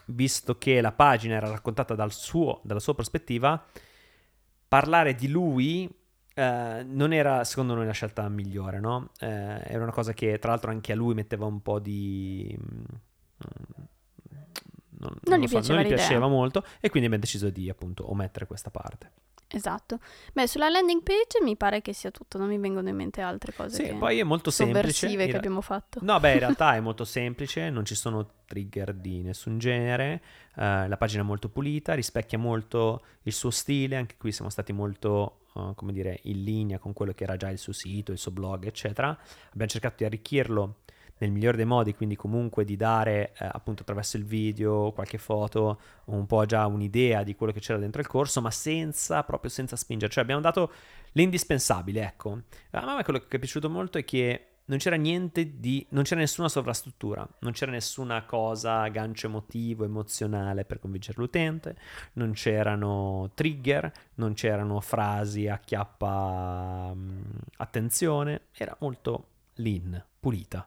visto 0.07 0.57
che 0.57 0.81
la 0.81 0.91
pagina 0.91 1.35
era 1.35 1.49
raccontata 1.49 1.93
dal 1.93 2.11
suo- 2.11 2.61
dalla 2.63 2.79
sua 2.79 2.95
prospettiva, 2.95 3.63
parlare 4.67 5.13
di 5.13 5.27
lui 5.27 5.87
eh, 6.33 6.83
non 6.83 7.13
era 7.13 7.43
secondo 7.43 7.75
noi 7.75 7.85
la 7.85 7.91
scelta 7.91 8.27
migliore, 8.27 8.79
no? 8.79 9.11
Eh, 9.19 9.27
era 9.27 9.83
una 9.83 9.91
cosa 9.91 10.13
che 10.13 10.39
tra 10.39 10.49
l'altro 10.49 10.71
anche 10.71 10.93
a 10.93 10.95
lui 10.95 11.13
metteva 11.13 11.45
un 11.45 11.61
po' 11.61 11.77
di... 11.79 12.57
mm, 12.59 12.83
non, 15.01 15.17
Non 15.23 15.39
gli 15.39 15.47
so, 15.47 15.55
piaceva 15.57 15.81
non 15.81 15.83
gli 15.89 15.93
piaceva 15.93 16.27
molto 16.27 16.59
e 16.79 16.89
quindi 16.89 17.07
abbiamo 17.07 17.17
deciso 17.23 17.49
di 17.49 17.69
appunto 17.69 18.09
omettere 18.09 18.45
questa 18.45 18.69
parte. 18.69 19.11
Esatto. 19.53 19.99
Beh, 20.31 20.47
sulla 20.47 20.69
landing 20.69 21.03
page 21.03 21.43
mi 21.43 21.57
pare 21.57 21.81
che 21.81 21.91
sia 21.91 22.09
tutto, 22.09 22.37
non 22.37 22.47
mi 22.47 22.57
vengono 22.57 22.87
in 22.87 22.95
mente 22.95 23.19
altre 23.19 23.51
cose 23.53 23.75
Sì, 23.75 23.83
che 23.83 23.95
poi 23.95 24.17
è 24.19 24.23
molto 24.23 24.49
semplice. 24.49 25.07
che 25.09 25.29
ra- 25.29 25.37
abbiamo 25.37 25.59
fatto. 25.59 25.99
No, 26.03 26.17
beh, 26.21 26.31
in 26.33 26.39
realtà 26.39 26.75
è 26.75 26.79
molto 26.79 27.03
semplice, 27.03 27.69
non 27.69 27.83
ci 27.83 27.93
sono 27.95 28.35
trigger 28.45 28.93
di 28.93 29.21
nessun 29.21 29.57
genere, 29.59 30.21
eh, 30.55 30.87
la 30.87 30.95
pagina 30.97 31.21
è 31.23 31.25
molto 31.25 31.49
pulita, 31.49 31.93
rispecchia 31.95 32.37
molto 32.37 33.03
il 33.23 33.33
suo 33.33 33.49
stile, 33.49 33.97
anche 33.97 34.15
qui 34.17 34.31
siamo 34.31 34.49
stati 34.49 34.71
molto, 34.71 35.41
eh, 35.53 35.73
come 35.75 35.91
dire, 35.91 36.19
in 36.23 36.43
linea 36.45 36.77
con 36.79 36.93
quello 36.93 37.11
che 37.11 37.25
era 37.25 37.35
già 37.35 37.49
il 37.49 37.57
suo 37.57 37.73
sito, 37.73 38.13
il 38.13 38.17
suo 38.19 38.31
blog, 38.31 38.65
eccetera. 38.65 39.09
Abbiamo 39.49 39.69
cercato 39.69 39.95
di 39.97 40.05
arricchirlo 40.05 40.77
nel 41.21 41.31
migliore 41.31 41.55
dei 41.55 41.65
modi, 41.65 41.93
quindi 41.93 42.15
comunque 42.15 42.65
di 42.65 42.75
dare 42.75 43.33
eh, 43.37 43.47
appunto 43.51 43.83
attraverso 43.83 44.17
il 44.17 44.25
video, 44.25 44.91
qualche 44.91 45.19
foto, 45.19 45.79
un 46.05 46.25
po' 46.25 46.45
già 46.45 46.65
un'idea 46.65 47.23
di 47.23 47.35
quello 47.35 47.53
che 47.53 47.59
c'era 47.59 47.77
dentro 47.77 48.01
il 48.01 48.07
corso, 48.07 48.41
ma 48.41 48.49
senza, 48.49 49.23
proprio 49.23 49.51
senza 49.51 49.75
spingere. 49.75 50.11
Cioè 50.11 50.23
abbiamo 50.23 50.41
dato 50.41 50.71
l'indispensabile, 51.13 52.01
ecco. 52.01 52.41
A 52.71 52.95
me 52.95 53.03
quello 53.03 53.19
che 53.19 53.37
è 53.37 53.39
piaciuto 53.39 53.69
molto 53.69 53.99
è 53.99 54.03
che 54.03 54.47
non 54.65 54.79
c'era 54.79 54.95
niente 54.95 55.59
di... 55.59 55.85
non 55.89 56.03
c'era 56.03 56.21
nessuna 56.21 56.49
sovrastruttura, 56.49 57.27
non 57.39 57.51
c'era 57.51 57.71
nessuna 57.71 58.23
cosa, 58.23 58.87
gancio 58.87 59.27
emotivo, 59.27 59.83
emozionale 59.83 60.65
per 60.65 60.79
convincere 60.79 61.19
l'utente, 61.19 61.75
non 62.13 62.31
c'erano 62.31 63.29
trigger, 63.35 63.91
non 64.15 64.33
c'erano 64.33 64.79
frasi 64.79 65.47
a 65.47 65.59
chiappa 65.59 66.93
mm, 66.95 67.21
attenzione, 67.57 68.41
era 68.53 68.75
molto 68.79 69.27
lean, 69.55 70.03
pulita. 70.19 70.65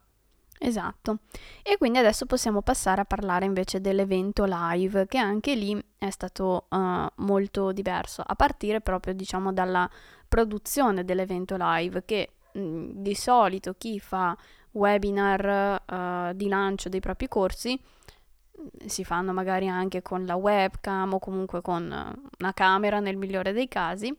Esatto. 0.66 1.18
E 1.62 1.76
quindi 1.76 1.98
adesso 1.98 2.24
possiamo 2.24 2.62
passare 2.62 3.02
a 3.02 3.04
parlare 3.04 3.44
invece 3.44 3.82
dell'evento 3.82 4.46
live, 4.48 5.06
che 5.06 5.18
anche 5.18 5.54
lì 5.54 5.78
è 5.98 6.08
stato 6.08 6.68
eh, 6.70 7.06
molto 7.16 7.70
diverso, 7.72 8.22
a 8.24 8.34
partire 8.34 8.80
proprio 8.80 9.12
diciamo 9.12 9.52
dalla 9.52 9.88
produzione 10.26 11.04
dell'evento 11.04 11.56
live, 11.58 12.06
che 12.06 12.36
mh, 12.52 12.92
di 12.94 13.14
solito 13.14 13.74
chi 13.76 14.00
fa 14.00 14.34
webinar 14.70 15.82
eh, 15.84 16.32
di 16.34 16.48
lancio 16.48 16.88
dei 16.88 17.00
propri 17.00 17.28
corsi 17.28 17.78
mh, 17.78 18.86
si 18.86 19.04
fanno 19.04 19.34
magari 19.34 19.68
anche 19.68 20.00
con 20.00 20.24
la 20.24 20.36
webcam 20.36 21.12
o 21.12 21.18
comunque 21.18 21.60
con 21.60 21.92
eh, 21.92 22.28
una 22.38 22.54
camera 22.54 23.00
nel 23.00 23.18
migliore 23.18 23.52
dei 23.52 23.68
casi. 23.68 24.16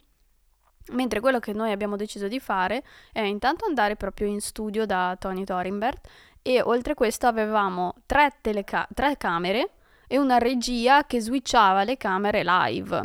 Mentre 0.92 1.20
quello 1.20 1.40
che 1.40 1.52
noi 1.52 1.72
abbiamo 1.72 1.96
deciso 1.96 2.28
di 2.28 2.40
fare 2.40 2.84
è 3.12 3.22
intanto 3.22 3.66
andare 3.66 3.96
proprio 3.96 4.28
in 4.28 4.40
studio 4.40 4.86
da 4.86 5.16
Tony 5.20 5.44
Thorimbert 5.44 6.08
e 6.48 6.62
oltre 6.62 6.94
questo 6.94 7.26
avevamo 7.26 7.96
tre, 8.06 8.36
teleca- 8.40 8.88
tre 8.94 9.18
camere 9.18 9.72
e 10.06 10.20
una 10.20 10.38
regia 10.38 11.08
che 11.08 11.20
switchava 11.20 11.84
le 11.84 11.98
camere 11.98 12.44
live. 12.44 13.02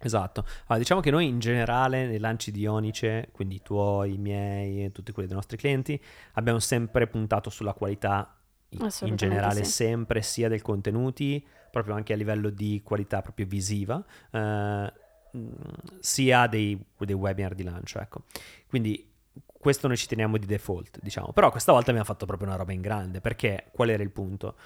Esatto. 0.00 0.44
Allora, 0.66 0.76
diciamo 0.76 1.00
che 1.00 1.10
noi 1.10 1.26
in 1.26 1.38
generale 1.38 2.06
nei 2.06 2.18
lanci 2.18 2.50
di 2.50 2.66
Onice, 2.66 3.30
quindi 3.32 3.54
i 3.54 3.62
tuoi, 3.62 4.12
i 4.12 4.18
miei 4.18 4.84
e 4.84 4.92
tutti 4.92 5.12
quelli 5.12 5.28
dei 5.28 5.36
nostri 5.36 5.56
clienti, 5.56 5.98
abbiamo 6.32 6.58
sempre 6.58 7.06
puntato 7.06 7.48
sulla 7.48 7.72
qualità 7.72 8.36
in- 8.68 9.16
generale, 9.16 9.64
sì. 9.64 9.70
sempre 9.70 10.20
sia 10.20 10.50
dei 10.50 10.60
contenuti, 10.60 11.42
proprio 11.70 11.94
anche 11.94 12.12
a 12.12 12.16
livello 12.16 12.50
di 12.50 12.82
qualità 12.84 13.22
proprio 13.22 13.46
visiva, 13.46 14.04
eh, 14.30 14.92
sia 16.00 16.46
dei, 16.48 16.78
dei 16.98 17.14
webinar 17.14 17.54
di 17.54 17.62
lancio, 17.62 17.98
ecco. 17.98 18.24
Quindi 18.68 19.12
questo 19.64 19.86
noi 19.86 19.96
ci 19.96 20.06
teniamo 20.06 20.36
di 20.36 20.44
default, 20.44 20.98
diciamo. 21.00 21.32
Però 21.32 21.50
questa 21.50 21.72
volta 21.72 21.88
abbiamo 21.88 22.06
fatto 22.06 22.26
proprio 22.26 22.48
una 22.48 22.58
roba 22.58 22.72
in 22.72 22.82
grande, 22.82 23.22
perché 23.22 23.70
qual 23.72 23.88
era 23.88 24.02
il 24.02 24.10
punto? 24.10 24.56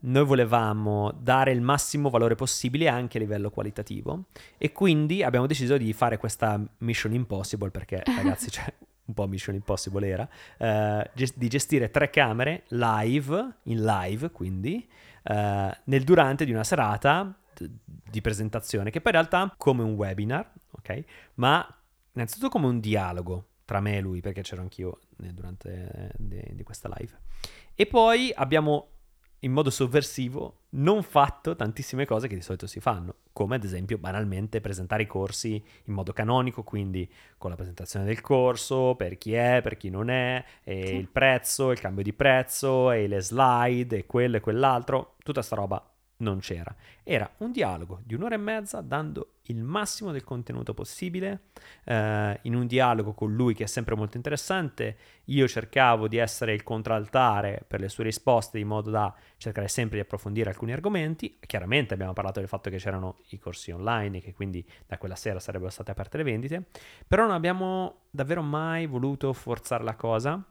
Noi 0.00 0.24
volevamo 0.24 1.12
dare 1.20 1.52
il 1.52 1.60
massimo 1.60 2.08
valore 2.08 2.34
possibile 2.34 2.88
anche 2.88 3.18
a 3.18 3.20
livello 3.20 3.50
qualitativo 3.50 4.28
e 4.56 4.72
quindi 4.72 5.22
abbiamo 5.22 5.46
deciso 5.46 5.76
di 5.76 5.92
fare 5.92 6.16
questa 6.16 6.58
Mission 6.78 7.12
Impossible, 7.12 7.70
perché 7.70 8.02
ragazzi, 8.16 8.50
cioè, 8.50 8.72
un 9.04 9.12
po' 9.12 9.26
Mission 9.26 9.54
Impossible 9.54 10.08
era, 10.08 10.26
eh, 10.56 11.10
ges- 11.12 11.36
di 11.36 11.48
gestire 11.48 11.90
tre 11.90 12.08
camere 12.08 12.62
live, 12.68 13.56
in 13.64 13.84
live 13.84 14.30
quindi, 14.30 14.88
eh, 15.24 15.76
nel 15.84 16.04
durante 16.04 16.46
di 16.46 16.52
una 16.52 16.64
serata 16.64 17.38
d- 17.54 17.68
di 17.84 18.22
presentazione, 18.22 18.88
che 18.88 19.02
poi 19.02 19.12
in 19.12 19.18
realtà 19.18 19.54
come 19.58 19.82
un 19.82 19.92
webinar, 19.92 20.50
ok? 20.70 21.04
Ma 21.34 21.66
innanzitutto 22.14 22.48
come 22.48 22.66
un 22.66 22.80
dialogo 22.80 23.44
tra 23.68 23.80
me 23.80 23.98
e 23.98 24.00
lui, 24.00 24.22
perché 24.22 24.40
c'ero 24.40 24.62
anch'io 24.62 25.00
eh, 25.22 25.30
durante 25.34 25.90
eh, 25.92 26.10
di, 26.16 26.42
di 26.52 26.62
questa 26.62 26.90
live. 26.96 27.12
E 27.74 27.84
poi 27.84 28.32
abbiamo 28.34 28.92
in 29.40 29.52
modo 29.52 29.68
sovversivo 29.68 30.60
non 30.70 31.02
fatto 31.02 31.54
tantissime 31.54 32.06
cose 32.06 32.28
che 32.28 32.34
di 32.34 32.40
solito 32.40 32.66
si 32.66 32.80
fanno, 32.80 33.16
come 33.30 33.56
ad 33.56 33.64
esempio 33.64 33.98
banalmente 33.98 34.62
presentare 34.62 35.02
i 35.02 35.06
corsi 35.06 35.62
in 35.84 35.92
modo 35.92 36.14
canonico, 36.14 36.62
quindi 36.62 37.06
con 37.36 37.50
la 37.50 37.56
presentazione 37.56 38.06
del 38.06 38.22
corso, 38.22 38.94
per 38.96 39.18
chi 39.18 39.34
è, 39.34 39.60
per 39.62 39.76
chi 39.76 39.90
non 39.90 40.08
è, 40.08 40.42
e 40.64 40.86
Sì. 40.86 40.94
il 40.94 41.08
prezzo, 41.08 41.70
il 41.70 41.78
cambio 41.78 42.02
di 42.02 42.14
prezzo, 42.14 42.90
e 42.90 43.06
le 43.06 43.20
slide, 43.20 43.98
e 43.98 44.06
quello 44.06 44.38
e 44.38 44.40
quell'altro, 44.40 45.16
tutta 45.22 45.42
sta 45.42 45.56
roba 45.56 45.92
non 46.20 46.38
c'era. 46.38 46.74
Era 47.02 47.30
un 47.38 47.52
dialogo 47.52 48.00
di 48.02 48.14
un'ora 48.14 48.34
e 48.34 48.38
mezza 48.38 48.80
dando 48.80 49.34
il 49.48 49.62
massimo 49.62 50.12
del 50.12 50.24
contenuto 50.24 50.74
possibile, 50.74 51.48
eh, 51.84 52.38
in 52.42 52.54
un 52.54 52.66
dialogo 52.66 53.12
con 53.12 53.34
lui 53.34 53.54
che 53.54 53.64
è 53.64 53.66
sempre 53.66 53.94
molto 53.94 54.16
interessante. 54.16 54.96
Io 55.26 55.46
cercavo 55.48 56.08
di 56.08 56.16
essere 56.16 56.52
il 56.54 56.62
contraltare 56.62 57.64
per 57.66 57.80
le 57.80 57.88
sue 57.88 58.04
risposte 58.04 58.58
in 58.58 58.66
modo 58.66 58.90
da 58.90 59.14
cercare 59.36 59.68
sempre 59.68 59.96
di 59.96 60.02
approfondire 60.02 60.50
alcuni 60.50 60.72
argomenti. 60.72 61.38
Chiaramente 61.40 61.94
abbiamo 61.94 62.12
parlato 62.12 62.40
del 62.40 62.48
fatto 62.48 62.70
che 62.70 62.76
c'erano 62.76 63.18
i 63.28 63.38
corsi 63.38 63.70
online 63.70 64.18
e 64.18 64.20
che 64.20 64.34
quindi 64.34 64.66
da 64.86 64.98
quella 64.98 65.16
sera 65.16 65.40
sarebbero 65.40 65.70
state 65.70 65.90
aperte 65.90 66.18
le 66.18 66.24
vendite, 66.24 66.64
però 67.06 67.24
non 67.24 67.32
abbiamo 67.32 68.02
davvero 68.10 68.42
mai 68.42 68.86
voluto 68.86 69.32
forzare 69.32 69.84
la 69.84 69.94
cosa. 69.94 70.42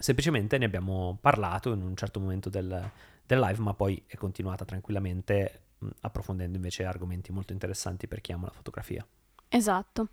Semplicemente 0.00 0.58
ne 0.58 0.64
abbiamo 0.64 1.18
parlato 1.20 1.72
in 1.72 1.82
un 1.82 1.96
certo 1.96 2.20
momento 2.20 2.48
del, 2.48 2.90
del 3.26 3.40
live, 3.40 3.60
ma 3.60 3.74
poi 3.74 4.00
è 4.06 4.16
continuata 4.16 4.64
tranquillamente 4.64 5.62
approfondendo 6.00 6.56
invece 6.56 6.84
argomenti 6.84 7.32
molto 7.32 7.52
interessanti 7.52 8.06
per 8.06 8.20
chi 8.20 8.32
ama 8.32 8.46
la 8.46 8.52
fotografia. 8.52 9.06
Esatto. 9.48 10.08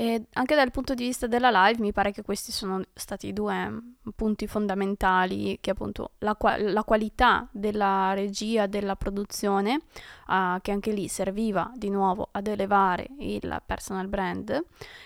E 0.00 0.26
anche 0.34 0.54
dal 0.54 0.70
punto 0.70 0.94
di 0.94 1.06
vista 1.06 1.26
della 1.26 1.50
live 1.50 1.80
mi 1.80 1.90
pare 1.90 2.12
che 2.12 2.22
questi 2.22 2.52
sono 2.52 2.80
stati 2.94 3.26
i 3.26 3.32
due 3.32 3.96
punti 4.14 4.46
fondamentali, 4.46 5.58
che 5.60 5.70
appunto 5.70 6.12
la, 6.18 6.36
qua- 6.36 6.56
la 6.56 6.84
qualità 6.84 7.48
della 7.50 8.12
regia, 8.14 8.68
della 8.68 8.94
produzione, 8.94 9.80
ah, 10.26 10.60
che 10.62 10.70
anche 10.70 10.92
lì 10.92 11.08
serviva 11.08 11.72
di 11.74 11.90
nuovo 11.90 12.28
ad 12.30 12.46
elevare 12.46 13.08
il 13.18 13.60
personal 13.66 14.06
brand, 14.06 14.64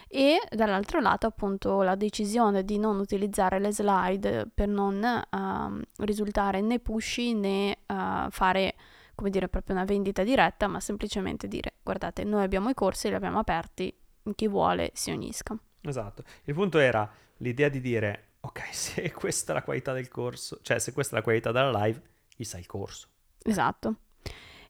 e 0.08 0.38
dall'altro 0.50 1.00
lato 1.00 1.26
appunto 1.26 1.80
la 1.80 1.94
decisione 1.94 2.62
di 2.62 2.78
non 2.78 2.98
utilizzare 2.98 3.58
le 3.60 3.72
slide 3.72 4.50
per 4.54 4.68
non 4.68 5.02
ehm, 5.02 5.82
risultare 6.00 6.60
né 6.60 6.80
pushy 6.80 7.32
né 7.32 7.78
eh, 7.86 8.26
fare 8.28 8.74
come 9.22 9.30
dire, 9.30 9.48
proprio 9.48 9.76
una 9.76 9.84
vendita 9.84 10.24
diretta, 10.24 10.66
ma 10.66 10.80
semplicemente 10.80 11.46
dire, 11.46 11.74
guardate, 11.80 12.24
noi 12.24 12.42
abbiamo 12.42 12.68
i 12.70 12.74
corsi, 12.74 13.08
li 13.08 13.14
abbiamo 13.14 13.38
aperti, 13.38 13.96
chi 14.34 14.48
vuole 14.48 14.90
si 14.94 15.12
unisca. 15.12 15.56
Esatto. 15.80 16.24
Il 16.42 16.54
punto 16.54 16.80
era 16.80 17.08
l'idea 17.36 17.68
di 17.68 17.80
dire, 17.80 18.30
ok, 18.40 18.62
se 18.74 19.12
questa 19.12 19.52
è 19.52 19.54
la 19.54 19.62
qualità 19.62 19.92
del 19.92 20.08
corso, 20.08 20.58
cioè 20.62 20.80
se 20.80 20.92
questa 20.92 21.14
è 21.14 21.18
la 21.18 21.24
qualità 21.24 21.52
della 21.52 21.84
live, 21.84 22.02
chissà 22.34 22.58
il 22.58 22.66
corso. 22.66 23.06
Esatto. 23.44 23.94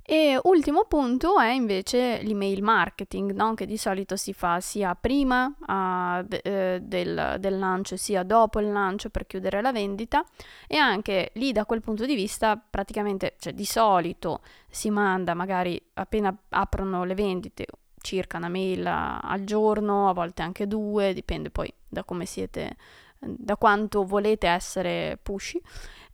E 0.05 0.39
ultimo 0.45 0.85
punto 0.87 1.39
è 1.39 1.51
invece 1.51 2.21
l'email 2.23 2.63
marketing, 2.63 3.33
no? 3.33 3.55
che 3.55 3.67
di 3.67 3.77
solito 3.77 4.17
si 4.17 4.33
fa 4.33 4.61
sia 4.61 4.97
prima 4.97 5.47
uh, 5.47 6.27
de- 6.27 6.41
eh, 6.43 6.81
del, 6.83 7.37
del, 7.39 7.59
lancio 7.59 7.97
sia 7.97 8.25
dopo 8.25 8.59
il 8.59 8.73
lancio 8.73 9.11
per 9.11 9.27
chiudere 9.27 9.63
la 9.63 9.71
vendita 9.71 10.25
e 10.67 10.77
anche 10.77 11.31
lì 11.35 11.53
da 11.53 11.65
quel 11.65 11.83
punto 11.83 12.05
di 12.05 12.17
vista 12.17 12.57
praticamente, 12.57 13.37
cioè 13.39 13.53
di 13.53 13.65
solito 13.65 14.41
si 14.69 14.91
manda 14.91 15.35
magari 15.35 15.81
appena 15.95 16.37
aprono 16.49 17.05
le 17.05 17.15
vendite 17.15 17.67
circa 18.03 18.37
una 18.37 18.49
mail 18.49 18.87
al 18.87 19.45
giorno, 19.45 20.09
a 20.09 20.13
volte 20.13 20.43
anche 20.43 20.67
due, 20.67 21.15
dipende 21.15 21.51
poi 21.51 21.73
da 21.89 22.05
come 22.05 22.27
siete, 22.27 22.77
da 23.19 23.57
quanto 23.57 24.05
volete 24.05 24.49
essere 24.49 25.19
pushy. 25.23 25.61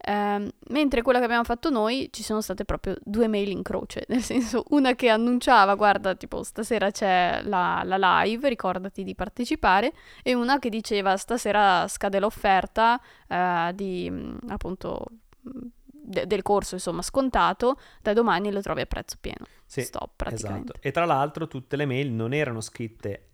Eh, 0.01 0.53
mentre 0.69 1.03
quello 1.03 1.19
che 1.19 1.25
abbiamo 1.25 1.43
fatto 1.43 1.71
noi 1.71 2.09
ci 2.13 2.23
sono 2.23 2.41
state 2.41 2.65
proprio 2.65 2.97
due 3.03 3.27
mail 3.27 3.51
in 3.51 3.63
croce, 3.63 4.05
nel 4.09 4.23
senso 4.23 4.65
una 4.71 4.95
che 4.95 5.09
annunciava 5.09 5.75
guarda 5.75 6.15
tipo 6.15 6.45
stasera 6.45 6.91
c'è 6.91 7.41
la, 7.43 7.83
la 7.85 8.23
live, 8.23 8.49
ricordati 8.49 9.03
di 9.03 9.17
partecipare 9.17 9.93
e 10.23 10.35
una 10.35 10.61
che 10.61 10.69
diceva 10.69 11.17
stasera 11.17 11.89
scade 11.89 12.21
l'offerta 12.21 13.01
eh, 13.27 13.73
di 13.75 14.37
appunto 14.49 15.05
de- 16.09 16.27
del 16.27 16.43
corso 16.43 16.75
insomma 16.75 17.03
scontato, 17.03 17.79
da 18.01 18.13
domani 18.13 18.51
lo 18.51 18.63
trovi 18.63 18.81
a 18.81 18.87
prezzo 18.87 19.17
pieno. 19.21 19.47
Sì, 19.67 19.83
Stop 19.83 20.13
praticamente. 20.17 20.73
Esatto. 20.73 20.87
E 20.87 20.91
tra 20.91 21.05
l'altro 21.05 21.49
tutte 21.49 21.77
le 21.77 21.87
mail 21.87 22.11
non 22.13 22.33
erano 22.33 22.61
scritte 22.61 23.25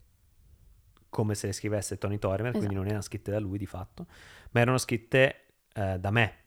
come 1.09 1.37
se 1.37 1.47
le 1.47 1.53
scrivesse 1.53 1.97
Tony 1.97 2.19
Torimer, 2.19 2.47
esatto. 2.47 2.59
quindi 2.59 2.75
non 2.75 2.87
erano 2.87 3.03
scritte 3.03 3.31
da 3.31 3.39
lui 3.39 3.57
di 3.57 3.67
fatto, 3.67 4.07
ma 4.51 4.61
erano 4.61 4.79
scritte 4.79 5.44
eh, 5.75 5.99
da 5.99 6.11
me 6.11 6.45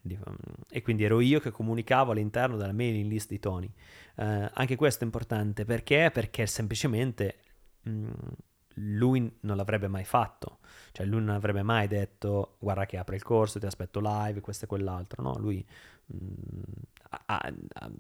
e 0.69 0.81
quindi 0.81 1.03
ero 1.03 1.19
io 1.19 1.39
che 1.39 1.51
comunicavo 1.51 2.11
all'interno 2.11 2.55
della 2.55 2.71
mailing 2.71 3.09
list 3.09 3.29
di 3.29 3.39
Tony. 3.39 3.69
Eh, 4.15 4.49
anche 4.53 4.75
questo 4.75 5.03
è 5.03 5.05
importante 5.05 5.65
perché? 5.65 6.09
Perché 6.13 6.47
semplicemente 6.47 7.35
mh, 7.83 7.91
mm, 7.91 8.09
lui 8.75 9.37
non 9.41 9.57
l'avrebbe 9.57 9.87
mai 9.87 10.05
fatto, 10.05 10.59
cioè 10.93 11.05
lui 11.05 11.19
non 11.19 11.35
avrebbe 11.35 11.61
mai 11.61 11.87
detto 11.87 12.55
guarda 12.59 12.85
che 12.85 12.97
apre 12.97 13.15
il 13.15 13.23
corso, 13.23 13.59
ti 13.59 13.65
aspetto 13.65 13.99
live, 14.01 14.39
questo 14.39 14.65
e 14.65 14.67
quell'altro, 14.67 15.21
no? 15.21 15.35
Lui 15.39 15.65
mh, 16.05 16.15
mm, 16.15 16.61
a, 17.25 17.37
a, 17.37 17.91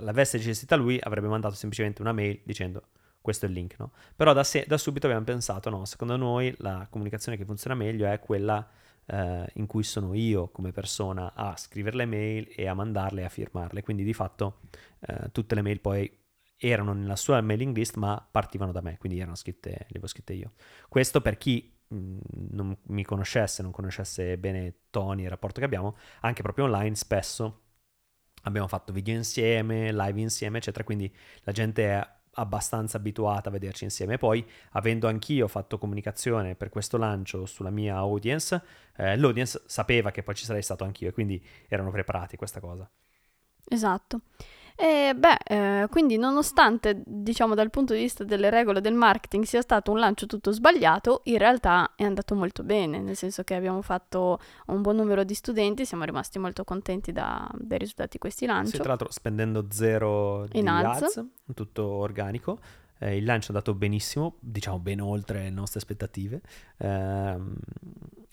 l'avesse 0.00 0.38
gestita 0.38 0.76
lui 0.76 0.98
avrebbe 1.00 1.28
mandato 1.28 1.54
semplicemente 1.54 2.02
una 2.02 2.12
mail 2.12 2.40
dicendo 2.44 2.88
questo 3.20 3.46
è 3.46 3.48
il 3.48 3.54
link, 3.54 3.76
no? 3.78 3.92
Però 4.16 4.32
da, 4.32 4.44
se, 4.44 4.64
da 4.66 4.76
subito 4.76 5.06
abbiamo 5.06 5.24
pensato 5.24 5.70
no, 5.70 5.84
secondo 5.84 6.16
noi 6.16 6.52
la 6.58 6.86
comunicazione 6.90 7.38
che 7.38 7.44
funziona 7.44 7.74
meglio 7.74 8.06
è 8.06 8.18
quella 8.18 8.68
eh, 9.06 9.46
in 9.54 9.66
cui 9.66 9.82
sono 9.82 10.14
io 10.14 10.48
come 10.48 10.72
persona 10.72 11.34
a 11.34 11.56
scrivere 11.56 11.96
le 11.96 12.06
mail 12.06 12.52
e 12.54 12.66
a 12.66 12.74
mandarle 12.74 13.22
e 13.22 13.24
a 13.24 13.28
firmarle. 13.28 13.82
Quindi 13.82 14.04
di 14.04 14.12
fatto 14.12 14.60
eh, 15.00 15.30
tutte 15.32 15.54
le 15.54 15.62
mail 15.62 15.80
poi 15.80 16.22
erano 16.56 16.92
nella 16.92 17.16
sua 17.16 17.40
mailing 17.40 17.76
list 17.76 17.96
ma 17.96 18.26
partivano 18.30 18.72
da 18.72 18.80
me, 18.80 18.96
quindi 18.98 19.18
erano 19.18 19.34
scritte, 19.34 19.70
le 19.70 19.86
avevo 19.88 20.06
scritte 20.06 20.32
io. 20.32 20.52
Questo 20.88 21.20
per 21.20 21.36
chi 21.36 21.76
mh, 21.88 22.18
non 22.50 22.76
mi 22.88 23.04
conoscesse, 23.04 23.62
non 23.62 23.72
conoscesse 23.72 24.38
bene 24.38 24.74
Tony 24.90 25.24
il 25.24 25.30
rapporto 25.30 25.60
che 25.60 25.66
abbiamo, 25.66 25.96
anche 26.20 26.42
proprio 26.42 26.64
online 26.64 26.94
spesso 26.94 27.60
abbiamo 28.44 28.68
fatto 28.68 28.92
video 28.92 29.14
insieme, 29.14 29.92
live 29.92 30.20
insieme, 30.20 30.58
eccetera, 30.58 30.84
quindi 30.84 31.12
la 31.42 31.52
gente 31.52 32.22
abbastanza 32.34 32.96
abituata 32.96 33.48
a 33.48 33.52
vederci 33.52 33.84
insieme. 33.84 34.18
Poi, 34.18 34.44
avendo 34.72 35.08
anch'io 35.08 35.48
fatto 35.48 35.78
comunicazione 35.78 36.54
per 36.54 36.68
questo 36.68 36.96
lancio 36.96 37.46
sulla 37.46 37.70
mia 37.70 37.96
audience, 37.96 38.62
eh, 38.96 39.16
l'audience 39.16 39.62
sapeva 39.66 40.10
che 40.10 40.22
poi 40.22 40.34
ci 40.34 40.44
sarei 40.44 40.62
stato 40.62 40.84
anch'io 40.84 41.08
e 41.08 41.12
quindi 41.12 41.42
erano 41.68 41.90
preparati 41.90 42.36
questa 42.36 42.60
cosa. 42.60 42.88
Esatto. 43.68 44.20
E 44.76 45.14
beh, 45.16 45.36
eh, 45.82 45.86
quindi 45.88 46.16
nonostante, 46.16 47.00
diciamo, 47.06 47.54
dal 47.54 47.70
punto 47.70 47.94
di 47.94 48.00
vista 48.00 48.24
delle 48.24 48.50
regole 48.50 48.80
del 48.80 48.94
marketing 48.94 49.44
sia 49.44 49.60
stato 49.60 49.92
un 49.92 50.00
lancio 50.00 50.26
tutto 50.26 50.50
sbagliato, 50.50 51.20
in 51.24 51.38
realtà 51.38 51.92
è 51.94 52.02
andato 52.02 52.34
molto 52.34 52.64
bene, 52.64 53.00
nel 53.00 53.16
senso 53.16 53.44
che 53.44 53.54
abbiamo 53.54 53.82
fatto 53.82 54.40
un 54.66 54.82
buon 54.82 54.96
numero 54.96 55.22
di 55.22 55.34
studenti, 55.34 55.86
siamo 55.86 56.02
rimasti 56.02 56.40
molto 56.40 56.64
contenti 56.64 57.12
da, 57.12 57.48
dai 57.54 57.78
risultati 57.78 58.10
di 58.12 58.18
questi 58.18 58.46
lanci. 58.46 58.72
Sì, 58.72 58.78
tra 58.78 58.88
l'altro 58.88 59.12
spendendo 59.12 59.66
zero 59.70 60.46
in 60.52 60.68
ads, 60.68 61.02
ads 61.02 61.24
tutto 61.54 61.84
organico. 61.84 62.58
Eh, 62.98 63.16
il 63.16 63.24
lancio 63.24 63.46
è 63.46 63.50
andato 63.50 63.74
benissimo, 63.74 64.36
diciamo 64.40 64.80
ben 64.80 65.00
oltre 65.00 65.42
le 65.42 65.50
nostre 65.50 65.78
aspettative. 65.78 66.40
Ehm, 66.78 67.54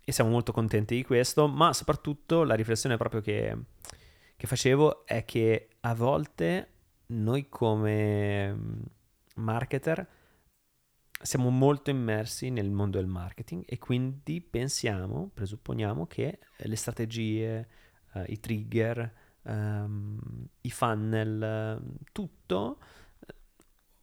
e 0.04 0.12
siamo 0.12 0.32
molto 0.32 0.52
contenti 0.52 0.96
di 0.96 1.04
questo, 1.04 1.48
ma 1.48 1.72
soprattutto 1.74 2.44
la 2.44 2.56
riflessione 2.56 2.96
è 2.96 2.98
proprio 2.98 3.22
che 3.22 3.56
che 4.42 4.48
facevo 4.48 5.06
è 5.06 5.24
che 5.24 5.70
a 5.82 5.94
volte 5.94 6.70
noi 7.10 7.48
come 7.48 8.52
mm, 8.52 8.82
marketer 9.36 10.08
siamo 11.22 11.52
molto 11.52 11.92
immersi 11.92 12.50
nel 12.50 12.72
mondo 12.72 12.98
del 12.98 13.06
marketing 13.06 13.64
e 13.68 13.78
quindi 13.78 14.42
pensiamo, 14.42 15.30
presupponiamo 15.32 16.08
che 16.08 16.40
le 16.58 16.76
strategie, 16.76 17.68
uh, 18.14 18.24
i 18.26 18.40
trigger, 18.40 19.14
um, 19.44 20.20
i 20.62 20.72
funnel, 20.72 22.00
tutto 22.12 22.80
eh, 23.20 23.36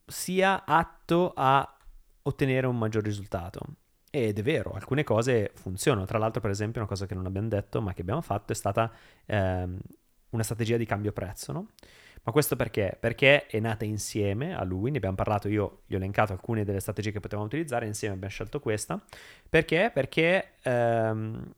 sia 0.05 0.63
atto 0.63 1.33
a 1.35 1.77
ottenere 2.21 2.65
un 2.65 2.77
maggior 2.77 3.03
risultato. 3.03 3.61
Ed 4.09 4.39
è 4.39 4.41
vero, 4.41 4.71
alcune 4.71 5.03
cose 5.03 5.51
funzionano. 5.53 6.05
Tra 6.05 6.17
l'altro, 6.17 6.39
per 6.39 6.51
esempio, 6.51 6.79
una 6.79 6.89
cosa 6.89 7.05
che 7.05 7.13
non 7.13 7.25
abbiamo 7.25 7.49
detto, 7.49 7.81
ma 7.81 7.91
che 7.91 8.01
abbiamo 8.03 8.21
fatto, 8.21 8.53
è 8.53 8.55
stata 8.55 8.89
ehm, 9.25 9.77
una 10.31 10.43
strategia 10.43 10.77
di 10.77 10.85
cambio 10.85 11.11
prezzo, 11.11 11.51
no? 11.51 11.67
Ma 12.23 12.31
questo 12.31 12.55
perché? 12.55 12.97
Perché 12.99 13.47
è 13.47 13.59
nata 13.59 13.85
insieme 13.85 14.55
a 14.55 14.63
lui, 14.63 14.91
ne 14.91 14.97
abbiamo 14.97 15.15
parlato, 15.15 15.47
io 15.47 15.81
gli 15.85 15.93
ho 15.93 15.97
elencato 15.97 16.33
alcune 16.33 16.63
delle 16.65 16.79
strategie 16.79 17.11
che 17.11 17.19
potevamo 17.19 17.47
utilizzare, 17.47 17.85
insieme 17.85 18.15
abbiamo 18.15 18.33
scelto 18.33 18.59
questa. 18.59 19.01
Perché? 19.49 19.89
Perché 19.93 20.55
ehm, 20.61 21.53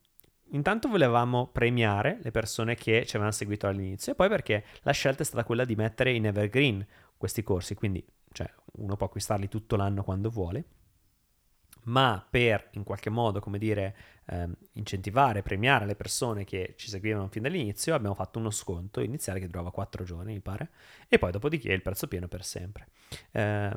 intanto 0.51 0.87
volevamo 0.87 1.47
premiare 1.47 2.19
le 2.21 2.31
persone 2.31 2.75
che 2.75 3.05
ci 3.05 3.15
avevano 3.15 3.31
seguito 3.31 3.67
all'inizio 3.67 4.11
e 4.11 4.15
poi 4.15 4.29
perché 4.29 4.63
la 4.81 4.91
scelta 4.91 5.23
è 5.23 5.25
stata 5.25 5.43
quella 5.43 5.65
di 5.65 5.75
mettere 5.75 6.11
in 6.13 6.27
evergreen 6.27 6.85
questi 7.17 7.43
corsi, 7.43 7.73
quindi 7.73 8.05
cioè, 8.31 8.49
uno 8.73 8.95
può 8.95 9.07
acquistarli 9.07 9.47
tutto 9.47 9.75
l'anno 9.75 10.03
quando 10.03 10.29
vuole 10.29 10.63
ma 11.83 12.25
per 12.27 12.69
in 12.71 12.83
qualche 12.83 13.09
modo, 13.09 13.39
come 13.39 13.57
dire, 13.57 13.95
ehm, 14.25 14.53
incentivare, 14.73 15.41
premiare 15.41 15.85
le 15.85 15.95
persone 15.95 16.43
che 16.43 16.73
ci 16.77 16.89
seguivano 16.89 17.27
fin 17.27 17.43
dall'inizio, 17.43 17.95
abbiamo 17.95 18.15
fatto 18.15 18.39
uno 18.39 18.51
sconto 18.51 19.01
iniziale 19.01 19.39
che 19.39 19.47
durava 19.47 19.71
4 19.71 20.03
giorni, 20.03 20.33
mi 20.33 20.41
pare, 20.41 20.69
e 21.07 21.17
poi 21.17 21.31
dopodiché 21.31 21.71
il 21.71 21.81
prezzo 21.81 22.07
pieno 22.07 22.27
per 22.27 22.43
sempre. 22.43 22.87
Eh, 23.31 23.71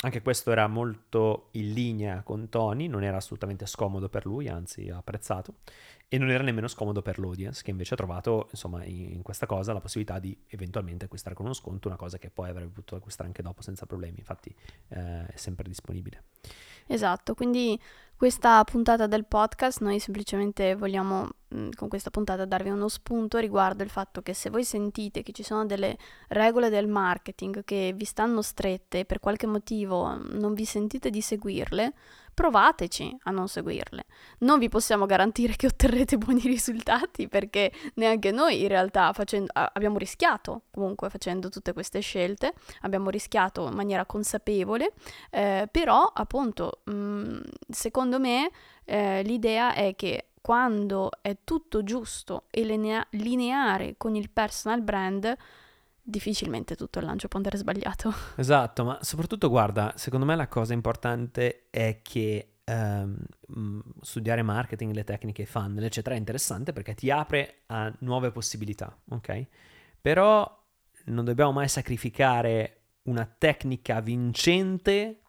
anche 0.00 0.20
questo 0.20 0.52
era 0.52 0.66
molto 0.66 1.48
in 1.52 1.72
linea 1.72 2.22
con 2.22 2.50
Tony, 2.50 2.86
non 2.86 3.02
era 3.02 3.16
assolutamente 3.16 3.64
scomodo 3.64 4.10
per 4.10 4.26
lui, 4.26 4.46
anzi 4.46 4.90
apprezzato, 4.90 5.60
e 6.06 6.18
non 6.18 6.28
era 6.30 6.42
nemmeno 6.42 6.68
scomodo 6.68 7.00
per 7.00 7.18
l'audience, 7.18 7.62
che 7.62 7.70
invece 7.70 7.94
ha 7.94 7.96
trovato, 7.96 8.48
insomma, 8.50 8.84
in, 8.84 9.22
questa 9.22 9.46
cosa 9.46 9.72
la 9.72 9.80
possibilità 9.80 10.18
di 10.18 10.38
eventualmente 10.48 11.06
acquistare 11.06 11.34
con 11.34 11.46
uno 11.46 11.54
sconto, 11.54 11.88
una 11.88 11.96
cosa 11.96 12.18
che 12.18 12.28
poi 12.28 12.50
avrebbe 12.50 12.72
potuto 12.72 12.96
acquistare 12.96 13.28
anche 13.28 13.40
dopo 13.40 13.62
senza 13.62 13.86
problemi, 13.86 14.18
infatti 14.18 14.54
eh, 14.88 15.26
è 15.28 15.36
sempre 15.36 15.66
disponibile. 15.66 16.24
Esatto, 16.86 17.34
quindi 17.34 17.78
questa 18.16 18.64
puntata 18.64 19.06
del 19.06 19.26
podcast 19.26 19.80
noi 19.80 19.98
semplicemente 19.98 20.74
vogliamo 20.74 21.28
mm, 21.54 21.70
con 21.74 21.88
questa 21.88 22.08
puntata 22.10 22.46
darvi 22.46 22.70
uno 22.70 22.88
spunto 22.88 23.36
riguardo 23.38 23.82
il 23.82 23.90
fatto 23.90 24.22
che 24.22 24.32
se 24.32 24.48
voi 24.48 24.64
sentite 24.64 25.22
che 25.22 25.32
ci 25.32 25.42
sono 25.42 25.66
delle 25.66 25.98
regole 26.28 26.70
del 26.70 26.86
marketing 26.88 27.62
che 27.64 27.92
vi 27.94 28.04
stanno 28.06 28.40
strette 28.40 29.00
e 29.00 29.04
per 29.04 29.20
qualche 29.20 29.46
motivo 29.46 30.16
non 30.30 30.54
vi 30.54 30.64
sentite 30.64 31.10
di 31.10 31.20
seguirle, 31.20 31.92
provateci 32.36 33.16
a 33.22 33.30
non 33.30 33.48
seguirle. 33.48 34.04
Non 34.40 34.58
vi 34.58 34.68
possiamo 34.68 35.06
garantire 35.06 35.56
che 35.56 35.68
otterrete 35.68 36.18
buoni 36.20 36.42
risultati 36.42 37.28
perché 37.28 37.72
neanche 37.94 38.30
noi 38.30 38.60
in 38.60 38.68
realtà 38.68 39.14
facendo, 39.14 39.50
abbiamo 39.54 39.96
rischiato 39.96 40.64
comunque 40.70 41.08
facendo 41.08 41.48
tutte 41.48 41.72
queste 41.72 42.00
scelte, 42.00 42.52
abbiamo 42.82 43.08
rischiato 43.08 43.66
in 43.66 43.72
maniera 43.72 44.04
consapevole, 44.04 44.92
eh, 45.30 45.66
però 45.70 46.02
appunto 46.12 46.82
mh, 46.84 46.92
mm, 46.92 47.40
secondo 47.70 48.20
me 48.20 48.50
eh, 48.84 49.22
l'idea 49.22 49.72
è 49.72 49.96
che 49.96 50.26
quando 50.42 51.12
è 51.22 51.38
tutto 51.42 51.82
giusto 51.84 52.44
e 52.50 52.64
linea- 52.64 53.06
lineare 53.12 53.94
con 53.96 54.14
il 54.14 54.28
personal 54.28 54.82
brand, 54.82 55.34
difficilmente 56.06 56.76
tutto 56.76 57.00
il 57.00 57.04
lancio 57.04 57.28
può 57.28 57.38
andare 57.38 57.58
sbagliato. 57.58 58.12
Esatto, 58.36 58.84
ma 58.84 58.98
soprattutto 59.02 59.48
guarda, 59.48 59.92
secondo 59.96 60.24
me 60.24 60.36
la 60.36 60.46
cosa 60.46 60.72
importante 60.72 61.66
è 61.70 62.00
che 62.02 62.58
um, 62.64 63.16
studiare 64.00 64.42
marketing, 64.42 64.92
le 64.92 65.04
tecniche 65.04 65.46
funnel, 65.46 65.84
eccetera, 65.84 66.14
è 66.14 66.18
interessante 66.18 66.72
perché 66.72 66.94
ti 66.94 67.10
apre 67.10 67.62
a 67.66 67.92
nuove 68.00 68.30
possibilità, 68.30 68.96
ok? 69.10 69.46
Però 70.00 70.64
non 71.06 71.24
dobbiamo 71.24 71.52
mai 71.52 71.68
sacrificare 71.68 72.82
una 73.02 73.26
tecnica 73.26 74.00
vincente 74.00 75.20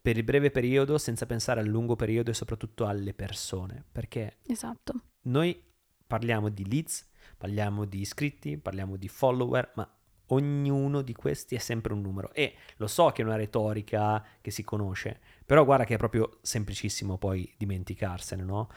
per 0.00 0.16
il 0.16 0.24
breve 0.24 0.50
periodo 0.50 0.98
senza 0.98 1.26
pensare 1.26 1.60
al 1.60 1.66
lungo 1.66 1.96
periodo 1.96 2.30
e 2.30 2.34
soprattutto 2.34 2.86
alle 2.86 3.12
persone, 3.12 3.84
perché 3.90 4.38
esatto. 4.46 4.94
noi 5.22 5.60
parliamo 6.06 6.48
di 6.48 6.68
leads, 6.68 7.08
parliamo 7.36 7.84
di 7.84 8.00
iscritti, 8.00 8.58
parliamo 8.58 8.96
di 8.96 9.08
follower, 9.08 9.72
ma 9.74 9.90
ognuno 10.28 11.02
di 11.02 11.12
questi 11.12 11.54
è 11.54 11.58
sempre 11.58 11.92
un 11.92 12.00
numero. 12.00 12.32
E 12.32 12.54
lo 12.76 12.86
so 12.86 13.10
che 13.10 13.22
è 13.22 13.24
una 13.24 13.36
retorica 13.36 14.24
che 14.40 14.50
si 14.50 14.64
conosce, 14.64 15.20
però 15.44 15.64
guarda 15.64 15.84
che 15.84 15.94
è 15.94 15.98
proprio 15.98 16.38
semplicissimo 16.42 17.18
poi 17.18 17.52
dimenticarsene, 17.56 18.42
no? 18.42 18.68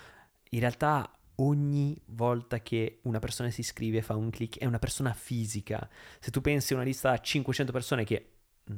In 0.51 0.59
realtà 0.59 1.11
ogni 1.35 1.99
volta 2.07 2.59
che 2.59 2.99
una 3.03 3.19
persona 3.19 3.49
si 3.49 3.61
iscrive 3.61 4.01
fa 4.01 4.15
un 4.15 4.29
click 4.29 4.59
è 4.59 4.65
una 4.65 4.79
persona 4.79 5.13
fisica. 5.13 5.87
Se 6.19 6.31
tu 6.31 6.41
pensi 6.41 6.73
a 6.73 6.77
una 6.77 6.85
lista 6.85 7.11
da 7.11 7.19
500 7.19 7.71
persone 7.71 8.03
che 8.03 8.31
mm, 8.71 8.77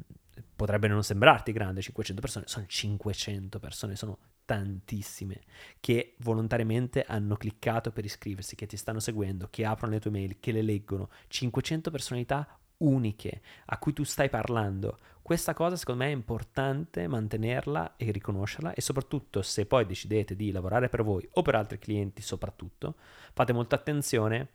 potrebbe 0.55 0.87
non 0.87 1.03
sembrarti 1.03 1.51
grande, 1.51 1.81
500 1.81 2.21
persone, 2.21 2.45
sono 2.47 2.65
500 2.67 3.59
persone, 3.59 3.95
sono 3.95 4.17
tantissime 4.45 5.41
che 5.79 6.15
volontariamente 6.19 7.03
hanno 7.03 7.35
cliccato 7.35 7.91
per 7.91 8.05
iscriversi, 8.05 8.55
che 8.55 8.65
ti 8.65 8.77
stanno 8.77 8.99
seguendo, 8.99 9.47
che 9.49 9.65
aprono 9.65 9.93
le 9.93 9.99
tue 9.99 10.11
mail, 10.11 10.39
che 10.39 10.51
le 10.51 10.61
leggono. 10.61 11.09
500 11.27 11.91
personalità 11.91 12.59
uniche 12.77 13.41
a 13.65 13.77
cui 13.77 13.93
tu 13.93 14.03
stai 14.03 14.29
parlando. 14.29 14.97
Questa 15.21 15.53
cosa 15.53 15.75
secondo 15.75 16.03
me 16.03 16.09
è 16.09 16.13
importante 16.13 17.07
mantenerla 17.07 17.95
e 17.95 18.11
riconoscerla 18.11 18.73
e 18.73 18.81
soprattutto 18.81 19.41
se 19.41 19.65
poi 19.65 19.85
decidete 19.85 20.35
di 20.35 20.51
lavorare 20.51 20.89
per 20.89 21.03
voi 21.03 21.27
o 21.33 21.41
per 21.41 21.55
altri 21.55 21.79
clienti 21.79 22.21
soprattutto, 22.21 22.95
fate 23.33 23.53
molta 23.53 23.75
attenzione 23.75 24.49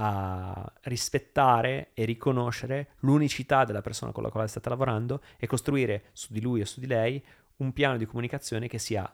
a 0.00 0.72
rispettare 0.82 1.90
e 1.94 2.04
riconoscere 2.04 2.94
l'unicità 3.00 3.64
della 3.64 3.80
persona 3.80 4.12
con 4.12 4.22
la 4.22 4.30
quale 4.30 4.48
state 4.48 4.68
lavorando 4.68 5.22
e 5.36 5.46
costruire 5.46 6.06
su 6.12 6.32
di 6.32 6.40
lui 6.40 6.60
o 6.60 6.64
su 6.64 6.80
di 6.80 6.86
lei 6.86 7.22
un 7.56 7.72
piano 7.72 7.96
di 7.96 8.06
comunicazione 8.06 8.68
che 8.68 8.78
sia 8.78 9.12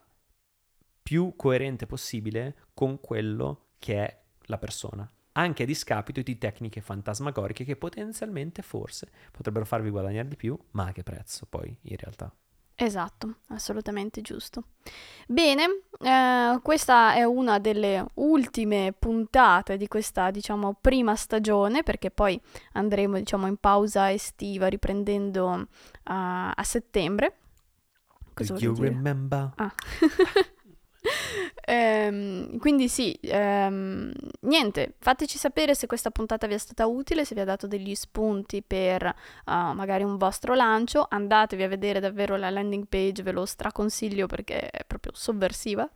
più 1.03 1.35
coerente 1.37 1.87
possibile 1.87 2.57
con 2.75 3.01
quello 3.01 3.69
che 3.79 4.07
è 4.07 4.23
la 4.47 4.59
persona 4.59 5.11
anche 5.37 5.63
a 5.63 5.67
discapito 5.67 6.23
di 6.23 6.39
tecniche 6.39 6.81
fantasmagoriche 6.81 7.65
che 7.65 7.77
potenzialmente 7.77 8.63
forse 8.63 9.11
potrebbero 9.31 9.65
farvi 9.65 9.91
guadagnare 9.91 10.29
di 10.29 10.37
più, 10.37 10.59
ma 10.73 10.87
a 10.87 10.93
che 10.93 11.03
prezzo 11.03 11.47
poi 11.47 11.77
in 11.83 11.97
realtà. 11.97 12.33
Esatto, 12.77 13.37
assolutamente 13.49 14.21
giusto. 14.21 14.65
Bene, 15.29 15.83
eh, 16.01 16.59
questa 16.61 17.15
è 17.15 17.23
una 17.23 17.61
delle 17.61 18.05
ultime 18.15 18.93
puntate 18.99 19.77
di 19.77 19.87
questa, 19.87 20.31
diciamo, 20.33 20.77
prima 20.81 21.15
stagione, 21.15 21.85
perché 21.85 22.11
poi 22.11 22.41
andremo, 22.73 23.17
diciamo, 23.19 23.47
in 23.47 23.57
pausa 23.59 24.11
estiva 24.13 24.67
riprendendo 24.67 25.47
uh, 25.51 25.67
a 26.03 26.63
settembre. 26.65 27.37
Cosa 28.35 28.55
Do 28.55 28.59
you 28.59 28.75
dire? 28.75 28.89
remember? 28.89 29.53
Ah. 29.57 29.73
ehm, 31.65 32.59
quindi 32.59 32.89
sì, 32.89 33.19
ehm, 33.23 34.13
niente, 34.41 34.95
fateci 34.99 35.39
sapere 35.39 35.75
se 35.75 35.87
questa 35.87 36.11
puntata 36.11 36.47
vi 36.47 36.55
è 36.55 36.59
stata 36.59 36.87
utile, 36.87 37.25
se 37.25 37.35
vi 37.35 37.41
ha 37.41 37.45
dato 37.45 37.67
degli 37.67 37.95
spunti 37.95 38.63
per 38.63 39.05
uh, 39.05 39.53
magari 39.73 40.03
un 40.03 40.17
vostro 40.17 40.55
lancio, 40.55 41.07
andatevi 41.09 41.63
a 41.63 41.69
vedere 41.69 42.01
davvero 42.01 42.37
la 42.37 42.51
landing 42.51 42.87
page, 42.89 43.23
ve 43.23 43.33
lo 43.33 43.47
straconsiglio 43.47 44.27
perché 44.27 44.71
è 44.71 44.85
proprio 44.85 45.13
sovversiva. 45.15 45.89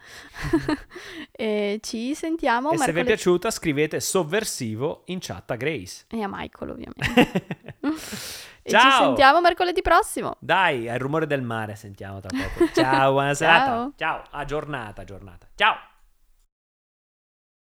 e 1.33 1.79
ci 1.83 2.15
sentiamo. 2.15 2.71
E 2.71 2.77
mercoledì... 2.77 2.85
se 2.85 2.93
vi 2.93 3.01
è 3.01 3.05
piaciuta 3.05 3.51
scrivete 3.51 4.01
sovversivo 4.01 5.03
in 5.07 5.19
chat 5.21 5.51
a 5.51 5.57
Grace. 5.57 6.05
E 6.09 6.23
a 6.23 6.29
Michael 6.31 6.71
ovviamente. 6.71 7.77
E 8.69 8.71
Ciao! 8.71 8.91
ci 8.91 8.97
sentiamo 8.99 9.41
mercoledì 9.41 9.81
prossimo. 9.81 10.37
Dai, 10.39 10.83
il 10.83 10.99
rumore 10.99 11.27
del 11.27 11.41
mare 11.41 11.75
sentiamo 11.75 12.21
tra 12.21 12.29
poco. 12.37 12.71
Ciao, 12.75 13.13
buona 13.13 13.33
serata. 13.33 13.65
Ciao. 13.67 13.93
Ciao, 13.97 14.23
a 14.31 14.45
giornata, 14.45 15.05
giornata. 15.05 15.47
Ciao! 15.55 15.88